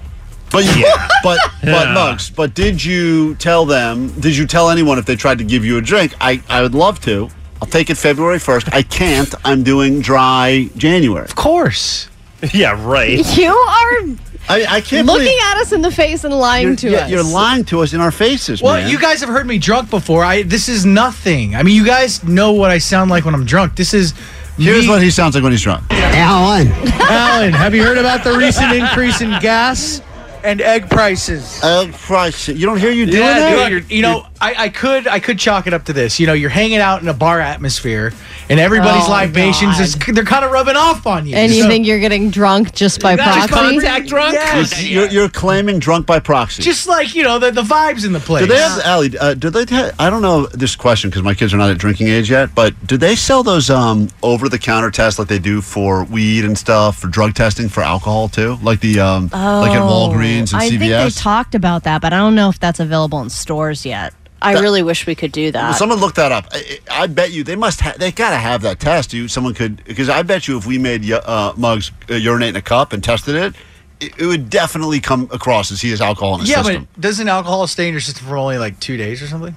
But 0.53 0.65
yeah, 0.77 1.09
but 1.23 1.39
but 1.63 1.87
Yeah. 1.89 1.95
Mugs, 1.95 2.31
but 2.31 2.55
did 2.55 2.85
you 2.85 3.35
tell 3.37 3.65
them? 3.65 4.09
Did 4.21 4.37
you 4.37 4.47
tell 4.47 4.71
anyone 4.71 4.99
if 4.99 5.07
they 5.07 5.17
tried 5.17 5.39
to 5.39 5.45
give 5.45 5.65
you 5.65 5.79
a 5.79 5.81
drink? 5.81 6.15
I 6.21 6.43
I 6.49 6.63
would 6.63 6.75
love 6.75 7.01
to. 7.03 7.29
I'll 7.61 7.69
take 7.69 7.91
it 7.91 7.97
February 7.97 8.39
first. 8.39 8.73
I 8.75 8.83
can't. 8.83 9.33
I'm 9.45 9.63
doing 9.63 10.01
dry 10.01 10.69
January. 10.77 11.25
Of 11.25 11.37
course. 11.37 12.09
Yeah, 12.53 12.77
right. 12.85 13.19
You 13.39 13.53
are 13.53 14.17
I, 14.49 14.67
I 14.69 14.81
can't 14.81 15.07
looking 15.07 15.23
believe 15.27 15.41
at 15.53 15.59
us 15.59 15.71
in 15.71 15.83
the 15.83 15.91
face 15.93 16.25
and 16.25 16.35
lying 16.35 16.67
you're, 16.67 16.77
to 16.77 16.91
yeah, 16.91 16.99
us. 17.05 17.11
you're 17.13 17.23
lying 17.23 17.65
to 17.67 17.81
us 17.81 17.93
in 17.93 18.01
our 18.01 18.11
faces, 18.11 18.61
Well, 18.61 18.75
man. 18.75 18.91
you 18.91 18.99
guys 18.99 19.21
have 19.21 19.29
heard 19.29 19.47
me 19.47 19.57
drunk 19.59 19.89
before. 19.89 20.25
I 20.25 20.43
this 20.43 20.69
is 20.69 20.85
nothing. 20.85 21.55
I 21.55 21.63
mean, 21.63 21.77
you 21.77 21.87
guys 21.87 22.25
know 22.25 22.51
what 22.51 22.73
I 22.73 22.79
sound 22.79 23.09
like 23.09 23.25
when 23.25 23.35
I'm 23.37 23.45
drunk. 23.47 23.77
This 23.77 23.95
is 23.95 24.13
Here's 24.59 24.83
me- 24.85 24.91
what 24.91 25.01
he 25.01 25.11
sounds 25.13 25.37
like 25.37 25.45
when 25.45 25.53
he's 25.53 25.63
drunk. 25.63 25.85
Alan. 25.93 26.67
Alan, 27.01 27.53
have 27.53 27.73
you 27.73 27.85
heard 27.85 27.99
about 27.99 28.25
the 28.25 28.37
recent 28.37 28.73
increase 28.83 29.21
in 29.21 29.31
gas 29.41 30.03
and 30.45 30.61
egg 30.61 30.89
prices? 30.91 31.63
Egg 31.63 31.93
prices. 31.93 32.59
you 32.61 32.67
don't 32.67 32.79
hear 32.79 32.91
you 32.91 33.07
doing 33.07 33.19
Yeah, 33.23 33.39
that? 33.39 33.69
dude, 33.69 33.91
you 33.91 34.03
know, 34.03 34.27
I, 34.43 34.65
I 34.65 34.69
could 34.71 35.07
I 35.07 35.21
could 35.21 35.39
chalk 35.39 35.67
it 35.69 35.73
up 35.73 35.85
to 35.85 35.93
this. 35.93 36.19
You 36.19 36.27
know, 36.27 36.33
you're 36.33 36.51
hanging 36.51 36.79
out 36.79 37.01
in 37.01 37.09
a 37.09 37.15
bar 37.15 37.41
atmosphere, 37.41 38.13
and 38.51 38.59
everybody's 38.59 39.07
Oh, 39.07 39.11
libations 39.13 39.79
is 39.79 39.95
they're 39.95 40.25
kind 40.25 40.45
of 40.45 40.51
rubbing 40.51 40.75
off 40.77 41.07
on 41.07 41.27
you. 41.27 41.37
And 41.37 41.53
you 41.53 41.63
So- 41.63 41.69
think 41.69 41.87
you're 41.87 42.01
getting 42.01 42.29
drunk 42.31 42.75
just 42.75 43.01
by 43.01 43.15
That's 43.17 43.47
proxy? 43.47 43.55
Contact 43.81 44.09
drunk? 44.09 44.35
Yes. 44.35 44.83
You're, 44.85 45.09
you're 45.09 45.29
claiming 45.29 45.79
drunk 45.79 46.07
by 46.07 46.19
proxy. 46.19 46.63
just 46.63 46.89
like 46.89 47.15
you 47.15 47.23
know 47.23 47.39
the, 47.39 47.53
the 47.53 47.63
vibes 47.63 48.05
in 48.05 48.13
the 48.13 48.19
place. 48.21 48.43
do 48.47 48.53
they 48.53 48.59
have 48.61 48.81
Allie? 48.81 49.17
Uh, 49.17 49.35
do 49.35 49.49
they? 49.49 49.65
Ha- 49.75 49.93
I 49.99 50.11
don't 50.11 50.23
know 50.23 50.47
this 50.47 50.75
question 50.75 51.09
because 51.11 51.23
my 51.23 51.35
kids 51.35 51.55
are 51.55 51.57
not 51.59 51.71
at 51.71 51.79
drinking 51.79 52.09
age 52.09 52.29
yet. 52.31 52.55
But 52.55 52.75
do 52.87 52.97
they 52.97 53.15
sell 53.15 53.43
those 53.45 53.71
um, 53.71 54.09
over-the-counter 54.25 54.91
tests 54.91 55.19
like 55.21 55.29
they 55.29 55.39
do 55.39 55.61
for 55.63 56.03
weed 56.05 56.45
and 56.45 56.59
stuff 56.59 56.99
for 56.99 57.07
drug 57.07 57.35
testing 57.35 57.69
for 57.69 57.83
alcohol 57.83 58.29
too? 58.29 58.59
Like 58.63 58.81
the 58.81 58.99
um, 58.99 59.29
like 59.33 59.71
at 59.73 59.83
Walgreens 59.83 60.53
and 60.53 60.55
Oh, 60.55 60.59
I 60.59 60.69
CVS. 60.69 60.79
think 60.79 60.81
they 60.81 61.11
talked 61.11 61.55
about 61.55 61.85
that, 61.85 62.03
but 62.03 62.13
I 62.13 62.17
don't 62.17 62.35
know 62.35 62.49
if 62.49 62.59
that's 62.59 62.81
available 62.81 63.21
in 63.21 63.31
stores 63.31 63.87
yet. 63.87 64.13
I 64.43 64.61
really 64.61 64.83
wish 64.83 65.07
we 65.07 65.15
could 65.15 65.33
do 65.33 65.51
that. 65.53 65.63
Well, 65.63 65.75
someone 65.75 65.99
look 65.99 66.15
that 66.15 66.33
up. 66.33 66.47
I, 66.51 66.79
I 66.91 67.07
bet 67.07 67.33
you 67.33 67.45
they 67.45 67.57
must. 67.57 67.81
Ha- 67.81 67.95
they 67.97 68.13
gotta 68.13 68.37
have 68.37 68.63
that 68.63 68.81
test. 68.81 69.13
You, 69.13 69.29
someone 69.29 69.55
could 69.55 69.85
because 69.85 70.09
I 70.09 70.23
bet 70.23 70.49
you 70.49 70.59
if 70.59 70.67
we 70.67 70.79
made 70.79 71.11
uh, 71.11 71.53
mugs 71.57 71.91
uh, 72.11 72.15
urinate 72.15 72.51
in 72.51 72.57
a 72.57 72.63
cup 72.63 72.93
and 72.93 73.03
tested 73.03 73.35
it, 73.35 73.55
it, 74.01 74.19
it 74.19 74.27
would 74.27 74.51
definitely 74.51 75.01
come 75.01 75.29
across 75.33 75.71
as 75.71 75.81
he 75.81 75.91
has 75.91 76.01
alcohol 76.01 76.35
in 76.35 76.41
his 76.41 76.51
yeah, 76.51 76.63
system. 76.63 76.83
Yeah, 76.83 76.89
but 76.93 77.01
doesn't 77.01 77.29
alcohol 77.29 77.67
stay 77.67 77.87
in 77.87 77.95
your 77.95 78.01
system 78.01 78.27
for 78.27 78.37
only 78.37 78.59
like 78.59 78.79
two 78.81 78.97
days 78.97 79.23
or 79.23 79.27
something? 79.27 79.57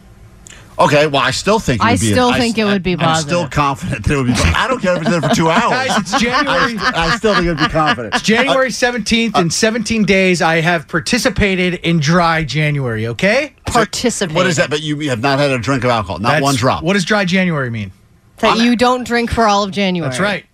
Okay, 0.78 1.08
well, 1.08 1.22
I 1.22 1.32
still 1.32 1.58
think 1.60 1.82
it 1.82 1.86
I 1.86 1.92
would 1.92 2.00
be. 2.02 2.12
still 2.12 2.30
I- 2.30 2.40
think 2.40 2.58
it 2.58 2.66
would 2.66 2.84
be 2.84 2.96
I'm 2.98 3.22
still 3.22 3.48
confident 3.48 4.04
that 4.06 4.14
it 4.14 4.18
would 4.18 4.28
be. 4.28 4.34
I 4.34 4.68
don't 4.68 4.82
care 4.82 4.96
if 4.96 5.02
it's 5.02 5.10
there 5.10 5.22
for 5.22 5.34
two 5.34 5.50
hours. 5.50 5.88
Guys, 5.88 5.98
it's 6.00 6.20
January. 6.22 6.76
I, 6.78 6.92
I 7.14 7.18
still 7.18 7.34
think 7.34 7.46
it 7.46 7.50
would 7.50 7.58
be 7.60 7.68
confident. 7.70 8.14
It's 8.16 8.24
January 8.24 8.70
17th, 8.70 9.38
in 9.40 9.50
17 9.50 10.04
days, 10.06 10.42
I 10.42 10.62
have 10.62 10.88
participated 10.88 11.76
in 11.76 12.00
dry 12.00 12.44
January, 12.44 13.08
okay? 13.08 13.54
Participate. 13.66 14.36
What 14.36 14.48
is 14.48 14.58
that? 14.58 14.70
But 14.70 14.82
you 14.82 15.00
have 15.10 15.22
not 15.22 15.40
had 15.40 15.52
a 15.52 15.60
drink 15.60 15.84
of 15.86 15.90
alcohol, 15.92 16.20
not 16.20 16.28
That's- 16.30 16.44
one 16.44 16.56
drop. 16.56 16.84
What 16.84 16.94
does 16.94 17.06
dry 17.06 17.24
January 17.26 17.70
mean? 17.70 17.92
That 18.40 18.58
you 18.58 18.76
don't 18.76 19.06
drink 19.06 19.32
for 19.32 19.48
all 19.48 19.64
of 19.64 19.72
January. 19.72 20.10
That's 20.10 20.20
right. 20.20 20.46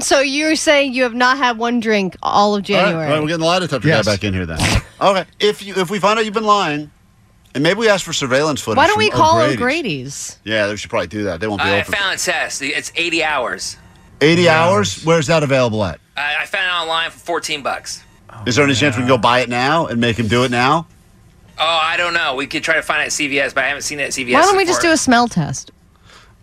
So 0.00 0.20
you're 0.20 0.56
saying 0.56 0.94
you 0.94 1.04
have 1.04 1.14
not 1.14 1.36
had 1.36 1.56
one 1.56 1.78
drink 1.78 2.16
all 2.22 2.48
of 2.48 2.52
All 2.52 2.56
right, 2.58 2.64
January? 2.64 3.06
all 3.06 3.12
right, 3.12 3.20
we're 3.20 3.28
getting 3.28 3.42
a 3.44 3.46
lie 3.46 3.58
detector 3.60 3.86
Yes. 3.86 4.06
guy 4.06 4.12
back 4.12 4.24
in 4.24 4.34
here 4.34 4.46
then. 4.46 4.58
Okay, 5.00 5.24
if 5.38 5.62
you 5.64 5.74
if 5.76 5.88
we 5.90 5.98
find 6.00 6.18
out 6.18 6.24
you've 6.24 6.34
been 6.34 6.42
lying, 6.44 6.90
and 7.54 7.62
maybe 7.62 7.78
we 7.80 7.88
ask 7.88 8.04
for 8.04 8.12
surveillance 8.12 8.60
footage. 8.60 8.76
Why 8.76 8.86
don't 8.86 8.94
from 8.94 9.04
we 9.04 9.10
call 9.10 9.36
O'Grady's. 9.36 9.56
O'Grady's? 9.56 10.38
Yeah, 10.44 10.70
we 10.70 10.76
should 10.76 10.90
probably 10.90 11.06
do 11.08 11.24
that. 11.24 11.40
They 11.40 11.46
won't 11.46 11.62
be 11.62 11.68
I 11.68 11.80
open. 11.80 11.92
found 11.94 12.14
a 12.14 12.18
test. 12.18 12.62
It's 12.62 12.92
80 12.96 13.22
hours. 13.24 13.76
80 14.20 14.48
hours? 14.48 15.04
Where's 15.04 15.26
that 15.28 15.42
available 15.42 15.84
at? 15.84 16.00
I, 16.16 16.36
I 16.40 16.46
found 16.46 16.64
it 16.66 16.82
online 16.90 17.10
for 17.10 17.18
14 17.18 17.62
bucks. 17.62 18.02
Is 18.46 18.56
there 18.56 18.64
any 18.64 18.74
chance 18.74 18.96
we 18.96 19.02
can 19.02 19.08
go 19.08 19.18
buy 19.18 19.40
it 19.40 19.48
now 19.48 19.86
and 19.86 20.00
make 20.00 20.18
him 20.18 20.28
do 20.28 20.44
it 20.44 20.50
now? 20.50 20.86
Oh, 21.58 21.64
I 21.82 21.96
don't 21.96 22.14
know. 22.14 22.34
We 22.34 22.46
could 22.48 22.64
try 22.64 22.74
to 22.74 22.82
find 22.82 23.02
it 23.02 23.06
at 23.06 23.10
CVS, 23.12 23.54
but 23.54 23.62
I 23.64 23.68
haven't 23.68 23.82
seen 23.82 24.00
it 24.00 24.04
at 24.04 24.10
CVS. 24.10 24.32
Why 24.34 24.40
don't 24.42 24.50
so 24.52 24.56
we 24.56 24.64
just 24.64 24.80
far. 24.82 24.90
do 24.90 24.92
a 24.92 24.96
smell 24.96 25.28
test? 25.28 25.70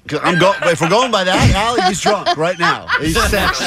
'Cause 0.07 0.19
I'm 0.23 0.39
go- 0.39 0.53
if 0.63 0.81
we're 0.81 0.89
going 0.89 1.11
by 1.11 1.23
that, 1.25 1.53
Allie, 1.53 1.81
he's 1.83 2.01
drunk 2.01 2.35
right 2.37 2.57
now. 2.57 2.87
He's 2.99 3.21
six. 3.29 3.61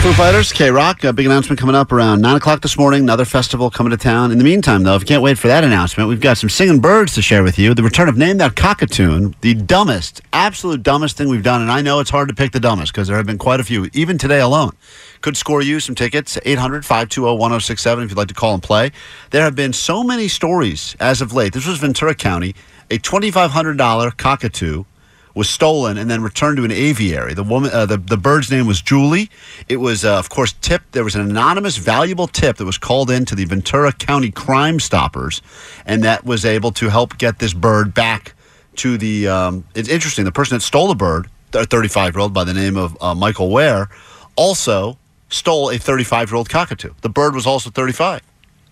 Foo 0.00 0.14
Fighters, 0.14 0.50
KROQ, 0.50 1.10
a 1.10 1.12
big 1.12 1.26
announcement 1.26 1.60
coming 1.60 1.74
up 1.74 1.92
around 1.92 2.22
9 2.22 2.36
o'clock 2.36 2.62
this 2.62 2.78
morning. 2.78 3.02
Another 3.02 3.26
festival 3.26 3.70
coming 3.70 3.90
to 3.90 3.98
town. 3.98 4.32
In 4.32 4.38
the 4.38 4.44
meantime, 4.44 4.82
though, 4.82 4.94
if 4.94 5.02
you 5.02 5.06
can't 5.06 5.22
wait 5.22 5.36
for 5.36 5.48
that 5.48 5.62
announcement, 5.62 6.08
we've 6.08 6.22
got 6.22 6.38
some 6.38 6.48
singing 6.48 6.80
birds 6.80 7.14
to 7.16 7.22
share 7.22 7.42
with 7.42 7.58
you. 7.58 7.74
The 7.74 7.82
return 7.82 8.08
of 8.08 8.16
Name 8.16 8.38
That 8.38 8.56
Cockatoon, 8.56 9.36
the 9.42 9.52
dumbest, 9.52 10.22
absolute 10.32 10.82
dumbest 10.82 11.18
thing 11.18 11.28
we've 11.28 11.42
done. 11.42 11.60
And 11.60 11.70
I 11.70 11.82
know 11.82 12.00
it's 12.00 12.08
hard 12.08 12.30
to 12.30 12.34
pick 12.34 12.52
the 12.52 12.60
dumbest 12.60 12.94
because 12.94 13.08
there 13.08 13.18
have 13.18 13.26
been 13.26 13.36
quite 13.36 13.60
a 13.60 13.64
few, 13.64 13.90
even 13.92 14.16
today 14.16 14.40
alone. 14.40 14.72
Could 15.20 15.36
score 15.36 15.60
you 15.60 15.80
some 15.80 15.94
tickets, 15.94 16.38
800 16.46 16.86
520 16.86 17.36
1067 17.36 18.04
if 18.04 18.10
you'd 18.10 18.16
like 18.16 18.28
to 18.28 18.34
call 18.34 18.54
and 18.54 18.62
play. 18.62 18.92
There 19.32 19.42
have 19.42 19.54
been 19.54 19.74
so 19.74 20.02
many 20.02 20.28
stories 20.28 20.96
as 20.98 21.20
of 21.20 21.34
late. 21.34 21.52
This 21.52 21.66
was 21.66 21.76
Ventura 21.76 22.14
County, 22.14 22.54
a 22.90 22.96
$2,500 22.96 24.16
cockatoo 24.16 24.84
was 25.34 25.48
stolen 25.48 25.96
and 25.98 26.10
then 26.10 26.22
returned 26.22 26.56
to 26.56 26.64
an 26.64 26.72
aviary. 26.72 27.34
The 27.34 27.44
woman, 27.44 27.70
uh, 27.72 27.86
the 27.86 27.96
the 27.96 28.16
bird's 28.16 28.50
name 28.50 28.66
was 28.66 28.80
Julie. 28.82 29.30
It 29.68 29.76
was, 29.76 30.04
uh, 30.04 30.18
of 30.18 30.28
course, 30.28 30.54
tipped. 30.60 30.92
There 30.92 31.04
was 31.04 31.14
an 31.14 31.22
anonymous, 31.22 31.76
valuable 31.76 32.26
tip 32.26 32.56
that 32.56 32.64
was 32.64 32.78
called 32.78 33.10
in 33.10 33.24
to 33.26 33.34
the 33.34 33.44
Ventura 33.44 33.92
County 33.92 34.30
Crime 34.30 34.80
Stoppers, 34.80 35.42
and 35.86 36.02
that 36.04 36.24
was 36.24 36.44
able 36.44 36.72
to 36.72 36.88
help 36.88 37.18
get 37.18 37.38
this 37.38 37.54
bird 37.54 37.94
back 37.94 38.34
to 38.76 38.98
the. 38.98 39.28
Um, 39.28 39.64
it's 39.74 39.88
interesting. 39.88 40.24
The 40.24 40.32
person 40.32 40.56
that 40.56 40.62
stole 40.62 40.88
the 40.88 40.94
bird, 40.94 41.28
a 41.54 41.64
35 41.64 42.14
year 42.14 42.20
old 42.20 42.34
by 42.34 42.44
the 42.44 42.54
name 42.54 42.76
of 42.76 42.96
uh, 43.00 43.14
Michael 43.14 43.50
Ware, 43.50 43.88
also 44.36 44.98
stole 45.28 45.70
a 45.70 45.78
35 45.78 46.30
year 46.30 46.36
old 46.36 46.48
cockatoo. 46.48 46.92
The 47.02 47.08
bird 47.08 47.34
was 47.34 47.46
also 47.46 47.70
35. 47.70 48.22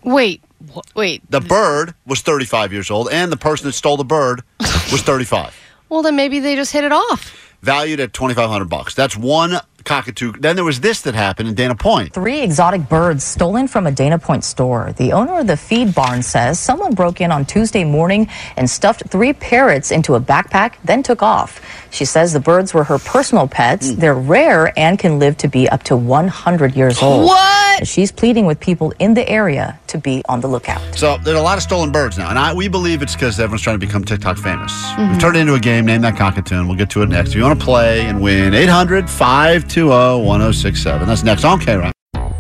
Wait, 0.05 0.43
wh- 0.75 0.97
wait. 0.97 1.29
The 1.31 1.41
bird 1.41 1.95
was 2.07 2.21
35 2.21 2.73
years 2.73 2.91
old, 2.91 3.09
and 3.11 3.31
the 3.31 3.37
person 3.37 3.67
that 3.67 3.73
stole 3.73 3.97
the 3.97 4.05
bird 4.05 4.43
was 4.61 5.03
35 5.03 5.55
Well, 5.89 6.03
then 6.03 6.17
maybe 6.17 6.41
they 6.41 6.55
just 6.57 6.73
hit 6.73 6.85
it 6.85 6.93
off. 6.93 7.35
valued 7.63 7.99
at 8.01 8.13
2500 8.13 8.67
bucks. 8.69 8.95
That's 8.95 9.17
one 9.17 9.59
cockatoo. 9.85 10.33
Then 10.39 10.55
there 10.55 10.65
was 10.65 10.81
this 10.81 11.01
that 11.03 11.15
happened 11.15 11.49
in 11.49 11.55
Dana 11.55 11.75
Point. 11.75 12.13
Three 12.13 12.41
exotic 12.43 12.89
birds 12.89 13.25
stolen 13.25 13.67
from 13.69 13.87
a 13.87 13.91
Dana 13.91 14.19
Point 14.19 14.45
store. 14.45 14.93
The 14.97 15.13
owner 15.13 15.41
of 15.41 15.47
the 15.47 15.57
feed 15.57 15.95
barn 15.95 16.23
says 16.23 16.61
someone 16.61 16.95
broke 16.95 17.21
in 17.23 17.33
on 17.33 17.47
Tuesday 17.47 17.85
morning 17.85 18.29
and 18.57 18.69
stuffed 18.69 19.09
three 19.09 19.33
parrots 19.33 19.91
into 19.91 20.15
a 20.15 20.21
backpack, 20.21 20.75
then 20.85 21.03
took 21.03 21.23
off. 21.23 21.61
She 21.91 22.05
says 22.05 22.33
the 22.33 22.41
birds 22.41 22.75
were 22.75 22.85
her 22.85 22.99
personal 22.99 23.49
pets. 23.49 23.91
Hmm. 23.91 23.99
They're 23.99 24.15
rare 24.15 24.79
and 24.79 24.99
can 24.99 25.19
live 25.19 25.37
to 25.39 25.49
be 25.49 25.69
up 25.69 25.83
to 25.85 25.97
100 25.97 26.77
years 26.77 27.03
old. 27.03 27.25
What? 27.27 27.58
She's 27.85 28.11
pleading 28.11 28.47
with 28.47 28.61
people 28.61 28.93
in 28.99 29.15
the 29.15 29.29
area 29.29 29.79
to 29.89 29.99
be 29.99 30.23
on 30.29 30.41
the 30.41 30.49
lookout. 30.49 30.81
So 30.97 31.19
there's 31.19 31.39
a 31.39 31.43
lot 31.43 31.59
of 31.59 31.63
stolen 31.63 31.93
birds 31.93 32.19
now, 32.19 32.29
and 32.31 32.39
I, 32.39 32.55
we 32.55 32.69
believe 32.69 33.03
it's 33.03 33.15
because 33.15 33.39
everyone's 33.39 33.63
trying 33.63 33.79
to 33.79 33.87
become 33.87 34.05
TikTok 34.05 34.39
famous. 34.39 34.73
We've 34.97 35.07
mm-hmm. 35.07 35.19
turned 35.19 35.37
it 35.37 35.41
into 35.41 35.55
a 35.55 35.61
game. 35.61 35.87
Name 35.87 36.03
that 36.03 36.17
cockatoo. 36.17 36.57
and 36.57 36.69
We'll 36.69 36.79
get 36.79 36.91
to 36.91 37.03
it 37.03 37.09
next. 37.09 37.31
If 37.31 37.37
you 37.37 37.43
want 37.43 37.59
to 37.59 37.65
play 37.65 38.07
and 38.07 38.21
win, 38.21 38.55
800 38.55 39.09
520 39.09 40.25
1067. 40.25 41.07
That's 41.07 41.23
next 41.23 41.45
on 41.45 41.61
KROQ. 41.61 41.93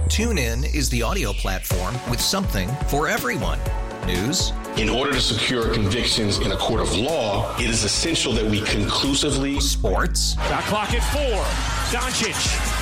TuneIn 0.08 0.74
is 0.74 0.88
the 0.88 1.02
audio 1.02 1.32
platform 1.32 1.94
with 2.10 2.20
something 2.20 2.68
for 2.88 3.08
everyone. 3.08 3.58
News, 4.06 4.52
In 4.78 4.88
order 4.88 5.12
to 5.12 5.20
secure 5.20 5.74
convictions 5.74 6.38
in 6.38 6.52
a 6.52 6.56
court 6.56 6.80
of 6.80 6.96
law, 6.96 7.54
it 7.58 7.68
is 7.68 7.84
essential 7.84 8.32
that 8.32 8.44
we 8.44 8.62
conclusively 8.62 9.60
sports, 9.60 10.34
Got 10.34 10.64
clock 10.64 10.94
at 10.94 11.02
four. 11.12 11.44
Doncic. 11.92 12.77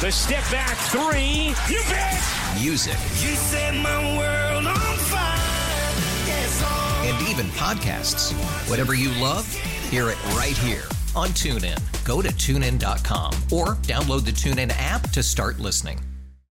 The 0.00 0.10
step 0.10 0.42
back 0.50 0.76
three. 0.76 1.54
You 1.72 1.80
bet. 1.88 2.20
music, 2.60 2.92
You 3.22 3.34
set 3.36 3.74
my 3.74 4.18
world 4.18 4.66
on 4.66 4.96
fire. 4.98 5.38
Yes, 6.26 6.62
and 7.04 7.28
even 7.28 7.46
podcasts. 7.52 8.32
Whatever 8.68 8.94
you 8.94 9.10
love, 9.22 9.50
hear 9.88 10.10
it 10.10 10.22
right 10.34 10.56
here 10.58 10.82
on 11.16 11.28
TuneIn. 11.28 11.78
Go 12.04 12.20
to 12.20 12.28
tunein.com 12.28 13.32
or 13.50 13.76
download 13.76 14.24
the 14.26 14.32
TuneIn 14.32 14.72
app 14.76 15.08
to 15.12 15.22
start 15.22 15.58
listening. 15.58 15.98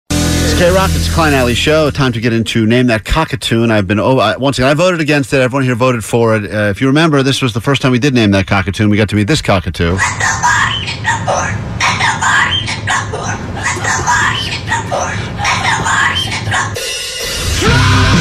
It's 0.10 0.60
KROQ. 0.60 0.96
It's 0.96 1.14
Klein 1.14 1.34
Ally 1.34 1.54
Show. 1.54 1.92
Time 1.92 2.12
to 2.14 2.22
get 2.22 2.34
into 2.34 2.66
Name 2.66 2.88
That 2.88 3.06
Cockatoo. 3.06 3.62
And 3.62 3.72
I've 3.72 3.86
been, 3.88 4.00
oh, 4.00 4.18
I, 4.18 4.36
once 4.38 4.58
again, 4.58 4.70
I 4.70 4.74
voted 4.74 5.00
against 5.00 5.32
it. 5.34 5.42
Everyone 5.42 5.64
here 5.64 5.76
voted 5.76 6.04
for 6.04 6.36
it. 6.36 6.46
Uh, 6.52 6.70
if 6.70 6.82
you 6.82 6.88
remember, 6.88 7.22
this 7.22 7.42
was 7.42 7.54
the 7.54 7.62
first 7.62 7.82
time 7.84 7.92
we 7.92 8.00
did 8.00 8.16
Name 8.16 8.32
That 8.32 8.48
Cockatoo. 8.48 8.84
And 8.84 8.92
we 8.92 8.98
got 8.98 9.10
to 9.10 9.16
meet 9.16 9.28
this 9.28 9.42
cockatoo. 9.44 9.98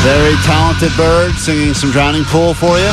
Very 0.01 0.35
talented 0.43 0.91
bird 0.97 1.35
singing 1.37 1.75
some 1.75 1.91
Drowning 1.91 2.25
Pool 2.25 2.55
for 2.55 2.77
you. 2.79 2.91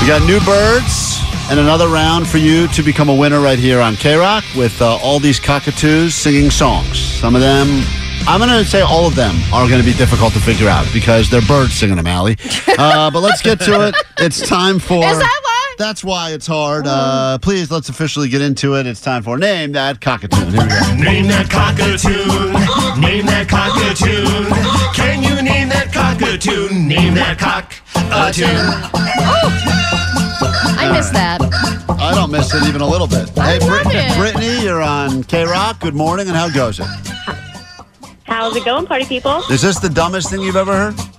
We 0.00 0.06
got 0.08 0.22
new 0.26 0.40
birds 0.40 1.20
and 1.50 1.60
another 1.60 1.88
round 1.88 2.26
for 2.26 2.38
you 2.38 2.66
to 2.68 2.82
become 2.82 3.08
a 3.08 3.14
winner 3.14 3.40
right 3.40 3.58
here 3.58 3.80
on 3.80 3.94
KROQ 3.94 4.56
with 4.56 4.80
uh, 4.80 4.96
all 5.02 5.18
these 5.18 5.38
cockatoos 5.38 6.14
singing 6.14 6.50
songs. 6.50 6.98
Some 6.98 7.34
of 7.34 7.42
them, 7.42 7.82
I'm 8.26 8.40
going 8.40 8.50
to 8.50 8.64
say 8.64 8.80
all 8.80 9.06
of 9.06 9.14
them 9.14 9.36
are 9.52 9.68
going 9.68 9.80
to 9.80 9.84
be 9.84 9.92
difficult 9.92 10.32
to 10.32 10.40
figure 10.40 10.68
out 10.68 10.86
because 10.94 11.28
they're 11.28 11.42
birds 11.42 11.74
singing 11.74 11.96
them, 11.96 12.06
Allie. 12.06 12.36
Uh, 12.78 13.10
but 13.10 13.20
let's 13.20 13.42
get 13.42 13.60
to 13.60 13.86
it. 13.88 13.94
It's 14.18 14.40
time 14.48 14.78
for. 14.78 15.04
Is 15.04 15.18
that 15.18 15.40
why? 15.44 15.51
That's 15.78 16.04
why 16.04 16.32
it's 16.32 16.46
hard. 16.46 16.86
Uh, 16.86 17.38
please, 17.38 17.70
let's 17.70 17.88
officially 17.88 18.28
get 18.28 18.40
into 18.40 18.76
it. 18.76 18.86
It's 18.86 19.00
time 19.00 19.22
for 19.22 19.38
Name 19.38 19.72
That 19.72 20.00
Cockatoo. 20.00 20.36
Here 20.36 20.62
we 20.62 20.68
go. 20.68 20.94
Name 20.96 21.26
that 21.28 21.48
cockatoo. 21.50 23.00
Name 23.00 23.26
that 23.26 23.48
cockatoo. 23.48 24.24
Can 24.94 25.22
you 25.22 25.42
name 25.42 25.68
that 25.70 25.92
cockatoo? 25.92 26.68
Name 26.74 27.14
that 27.14 27.38
cockatoo. 27.38 28.46
I 30.78 30.90
missed 30.92 31.12
that. 31.12 31.40
I 32.00 32.14
don't 32.14 32.30
miss 32.30 32.52
it 32.54 32.64
even 32.64 32.80
a 32.80 32.86
little 32.86 33.06
bit. 33.06 33.30
I 33.38 33.52
hey, 33.52 33.58
love 33.60 33.86
it. 33.86 34.16
Brittany, 34.18 34.64
you're 34.64 34.82
on 34.82 35.24
KROQ. 35.24 35.80
Good 35.80 35.94
morning, 35.94 36.28
and 36.28 36.36
how 36.36 36.50
goes 36.50 36.80
it? 36.80 36.86
How's 38.24 38.56
it 38.56 38.64
going, 38.64 38.86
party 38.86 39.04
people? 39.04 39.42
Is 39.50 39.62
this 39.62 39.78
the 39.78 39.88
dumbest 39.88 40.30
thing 40.30 40.40
you've 40.40 40.56
ever 40.56 40.72
heard? 40.72 41.11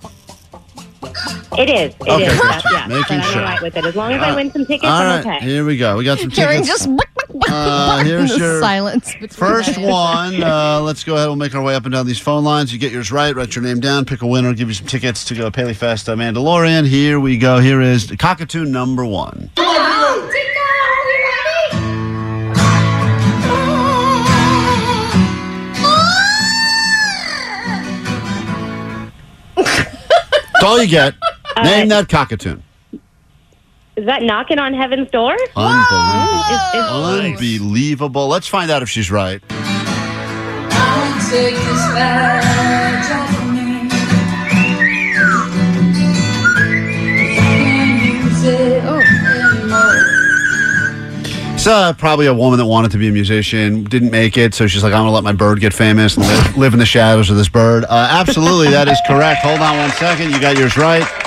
It 1.58 1.70
is. 1.70 1.94
It 1.96 2.02
is. 2.02 2.10
Okay, 2.10 2.26
That's, 2.28 2.42
gotcha. 2.64 2.70
yeah. 2.74 2.88
Making 2.88 3.02
but 3.04 3.12
I'm 3.12 3.22
sure. 3.32 3.42
all 3.42 3.46
right 3.48 3.62
with 3.62 3.78
it. 3.78 3.86
As 3.86 3.96
long 3.96 4.12
as 4.14 4.22
Uh, 4.22 4.26
I 4.26 4.36
win 4.36 4.52
some 4.52 4.66
tickets, 4.66 4.86
All 4.86 4.92
I'm 5.02 5.26
right, 5.26 5.36
okay. 5.38 5.46
here 5.46 5.66
we 5.66 5.78
go. 5.78 5.98
We 5.98 6.04
got 6.04 6.20
some 6.20 6.32
Karen 6.32 6.64
tickets. 6.64 6.86
just. 6.86 7.00
Uh, 7.50 8.04
here's 8.04 8.38
your 8.38 8.60
silence 8.62 9.14
First 9.32 9.78
one. 9.80 10.42
Uh, 10.44 10.80
let's 10.82 11.04
go 11.04 11.16
ahead. 11.16 11.28
We'll 11.28 11.36
make 11.36 11.56
our 11.56 11.64
way 11.64 11.74
up 11.76 11.86
and 11.86 11.94
down 11.94 12.06
these 12.06 12.20
phone 12.20 12.44
lines. 12.44 12.72
You 12.72 12.78
get 12.80 12.92
yours 12.92 13.12
right. 13.12 13.36
Write 13.36 13.56
your 13.56 13.64
name 13.64 13.80
down. 13.80 14.06
Pick 14.06 14.22
a 14.22 14.28
winner. 14.28 14.54
Give 14.54 14.68
you 14.68 14.74
some 14.74 14.88
tickets 14.88 15.26
to 15.26 15.36
go 15.36 15.50
Paley 15.50 15.74
Fest 15.74 16.08
uh, 16.10 16.16
Mandalorian. 16.16 16.88
Here 16.88 17.20
we 17.20 17.38
go. 17.38 17.60
Here 17.60 17.82
is 17.82 18.08
the 18.08 18.18
cockatoo 18.18 18.66
number 18.66 19.06
one. 19.06 19.50
That's 29.56 30.64
all 30.64 30.82
you 30.82 30.88
get. 30.90 31.14
Name 31.62 31.88
that 31.90 32.10
cockatoo. 32.10 32.60
Is 33.96 34.06
that 34.06 34.24
knocking 34.24 34.58
on 34.58 34.74
heaven's 34.74 35.12
door? 35.12 35.38
Unbelievable. 35.56 37.04
Unbelievable. 37.06 38.28
Let's 38.28 38.48
find 38.48 38.72
out 38.72 38.82
if 38.82 38.90
she's 38.90 39.12
right. 39.12 39.42
It's 51.54 51.68
uh, 51.68 51.94
probably 51.94 52.26
a 52.26 52.34
woman 52.34 52.60
that 52.60 52.66
wanted 52.66 52.92
to 52.92 52.98
be 52.98 53.08
a 53.08 53.12
musician, 53.12 53.86
didn't 53.86 54.12
make 54.12 54.38
it, 54.38 54.54
so 54.54 54.68
she's 54.68 54.84
like, 54.84 54.92
I'm 54.92 55.04
going 55.04 55.08
to 55.08 55.12
let 55.12 55.24
my 55.24 55.32
bird 55.32 55.62
get 55.62 55.74
famous 55.74 56.18
and 56.18 56.26
live, 56.26 56.58
live 56.58 56.74
in 56.74 56.80
the 56.80 56.86
shadows 56.86 57.30
of 57.30 57.38
this 57.38 57.48
bird. 57.48 57.86
Uh, 57.86 58.08
absolutely, 58.10 58.70
that 58.72 58.90
is 58.90 59.00
correct. 59.08 59.44
Hold 59.44 59.62
on 59.62 59.78
one 59.78 59.92
second. 59.92 60.32
You 60.32 60.42
got 60.42 60.58
yours 60.58 60.76
right. 60.76 61.23